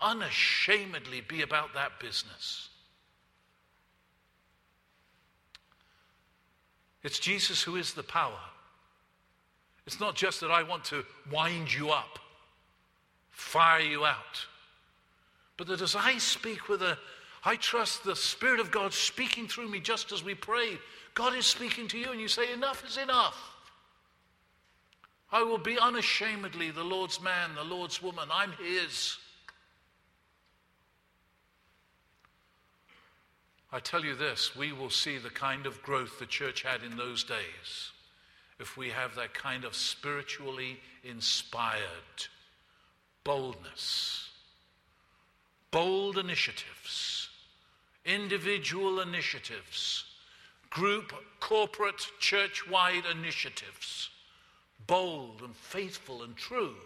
unashamedly 0.00 1.22
be 1.22 1.42
about 1.42 1.74
that 1.74 1.98
business. 1.98 2.68
It's 7.02 7.18
Jesus 7.18 7.62
who 7.62 7.76
is 7.76 7.94
the 7.94 8.02
power. 8.02 8.38
It's 9.86 10.00
not 10.00 10.14
just 10.14 10.40
that 10.40 10.50
I 10.50 10.62
want 10.62 10.84
to 10.86 11.04
wind 11.30 11.72
you 11.72 11.90
up, 11.90 12.18
fire 13.30 13.80
you 13.80 14.04
out, 14.04 14.46
but 15.56 15.66
that 15.66 15.80
as 15.80 15.96
I 15.96 16.18
speak 16.18 16.68
with 16.68 16.82
a, 16.82 16.96
I 17.44 17.56
trust 17.56 18.04
the 18.04 18.14
Spirit 18.14 18.60
of 18.60 18.70
God 18.70 18.92
speaking 18.92 19.48
through 19.48 19.68
me 19.68 19.80
just 19.80 20.12
as 20.12 20.22
we 20.22 20.34
pray. 20.34 20.78
God 21.14 21.34
is 21.34 21.46
speaking 21.46 21.88
to 21.88 21.98
you, 21.98 22.12
and 22.12 22.20
you 22.20 22.28
say, 22.28 22.52
Enough 22.52 22.84
is 22.86 22.96
enough. 22.96 23.36
I 25.32 25.42
will 25.42 25.58
be 25.58 25.78
unashamedly 25.78 26.70
the 26.70 26.84
Lord's 26.84 27.20
man, 27.20 27.50
the 27.56 27.64
Lord's 27.64 28.02
woman. 28.02 28.28
I'm 28.32 28.52
His. 28.52 29.16
I 33.72 33.80
tell 33.80 34.04
you 34.04 34.14
this, 34.14 34.54
we 34.54 34.72
will 34.72 34.90
see 34.90 35.16
the 35.16 35.30
kind 35.30 35.66
of 35.66 35.82
growth 35.82 36.18
the 36.18 36.26
church 36.26 36.62
had 36.62 36.82
in 36.82 36.96
those 36.96 37.24
days 37.24 37.92
if 38.62 38.76
we 38.76 38.90
have 38.90 39.16
that 39.16 39.34
kind 39.34 39.64
of 39.64 39.74
spiritually 39.74 40.78
inspired 41.02 41.82
boldness, 43.24 44.30
bold 45.72 46.16
initiatives, 46.16 47.28
individual 48.04 49.00
initiatives, 49.00 50.04
group, 50.70 51.12
corporate, 51.40 52.06
church 52.20 52.68
wide 52.70 53.02
initiatives, 53.10 54.10
bold 54.86 55.42
and 55.42 55.56
faithful 55.56 56.22
and 56.22 56.36
true 56.36 56.76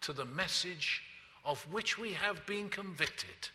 to 0.00 0.12
the 0.12 0.24
message 0.24 1.00
of 1.44 1.64
which 1.72 1.96
we 1.96 2.12
have 2.12 2.44
been 2.44 2.68
convicted. 2.68 3.50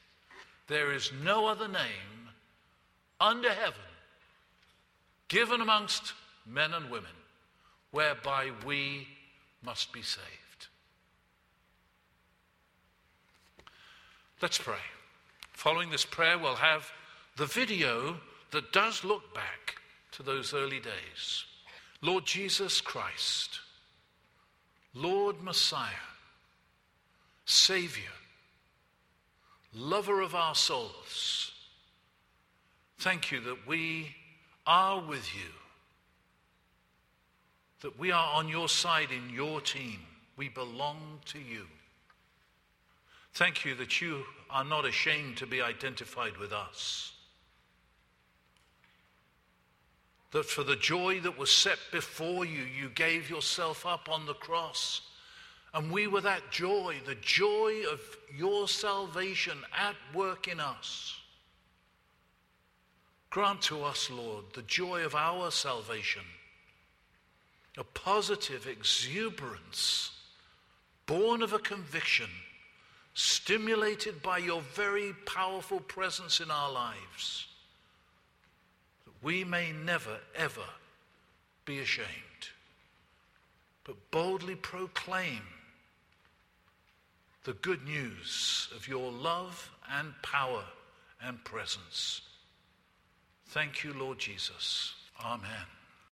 There 0.68 0.94
is 0.94 1.12
no 1.26 1.46
other 1.46 1.68
name 1.68 2.30
under 3.20 3.52
heaven 3.52 3.92
given 5.28 5.60
amongst 5.60 6.14
men 6.46 6.74
and 6.74 6.90
women 6.90 7.12
whereby 7.92 8.52
we 8.66 9.08
must 9.64 9.92
be 9.92 10.02
saved. 10.02 10.68
Let's 14.42 14.58
pray. 14.58 14.76
Following 15.52 15.90
this 15.90 16.06
prayer, 16.06 16.38
we'll 16.38 16.56
have 16.56 16.90
the 17.36 17.46
video 17.46 18.18
that 18.52 18.72
does 18.72 19.04
look 19.04 19.34
back 19.34 19.76
to 20.14 20.24
those 20.24 20.54
early 20.54 20.80
days. 20.80 21.46
Lord 22.02 22.26
Jesus 22.26 22.80
Christ, 22.80 23.60
Lord 24.94 25.44
Messiah, 25.44 26.08
Savior, 27.46 28.04
lover 29.74 30.22
of 30.22 30.34
our 30.34 30.56
souls, 30.56 31.52
thank 33.00 33.32
you 33.32 33.42
that 33.42 33.68
we 33.68 34.16
are 34.66 35.02
with 35.02 35.36
you 35.36 35.59
that 37.82 37.98
we 37.98 38.12
are 38.12 38.36
on 38.36 38.50
your 38.50 38.68
side 38.68 39.10
in 39.12 39.34
your 39.34 39.62
team. 39.62 40.00
We 40.38 40.50
belong 40.50 41.20
to 41.28 41.40
you. 41.40 41.66
Thank 43.34 43.64
you 43.64 43.76
that 43.76 44.02
you 44.02 44.24
are 44.50 44.66
not 44.66 44.86
ashamed 44.86 45.38
to 45.38 45.48
be 45.48 45.62
identified 45.62 46.38
with 46.38 46.52
us. 46.52 47.14
That 50.32 50.46
for 50.46 50.64
the 50.64 50.76
joy 50.76 51.22
that 51.22 51.38
was 51.38 51.52
set 51.52 51.78
before 51.92 52.46
you, 52.46 52.64
you 52.64 52.90
gave 52.90 53.30
yourself 53.30 53.86
up 53.86 54.10
on 54.12 54.26
the 54.26 54.34
cross. 54.34 55.02
And 55.74 55.92
we 55.92 56.08
were 56.08 56.22
that 56.22 56.52
joy, 56.52 56.98
the 57.06 57.16
joy 57.16 57.84
of 57.92 58.02
your 58.36 58.68
salvation 58.68 59.58
at 59.78 59.96
work 60.14 60.48
in 60.48 60.60
us. 60.60 61.16
Grant 63.30 63.62
to 63.64 63.84
us, 63.84 64.10
Lord, 64.10 64.46
the 64.54 64.64
joy 64.64 65.06
of 65.06 65.16
our 65.16 65.52
salvation 65.52 66.24
a 67.80 67.84
positive 67.86 68.68
exuberance 68.68 70.12
born 71.06 71.42
of 71.42 71.54
a 71.54 71.60
conviction, 71.60 72.30
stimulated 73.16 74.22
by 74.22 74.38
your 74.38 74.62
very 74.76 75.14
powerful 75.26 75.80
presence 75.80 76.40
in 76.40 76.52
our 76.52 76.72
lives, 76.72 77.48
that 79.06 79.14
we 79.24 79.44
may 79.44 79.72
never, 79.72 80.18
ever 80.36 80.70
be 81.66 81.80
ashamed, 81.80 82.08
but 83.86 83.96
boldly 84.12 84.56
proclaim 84.56 85.42
the 87.46 87.54
good 87.54 87.84
news 87.86 88.68
of 88.76 88.88
your 88.88 89.12
love 89.12 89.72
and 89.98 90.14
power 90.22 90.64
and 91.24 91.44
presence. 91.44 92.22
Thank 93.48 93.84
you, 93.84 93.94
Lord 93.94 94.20
Jesus. 94.20 94.94
Amen. 95.26 95.79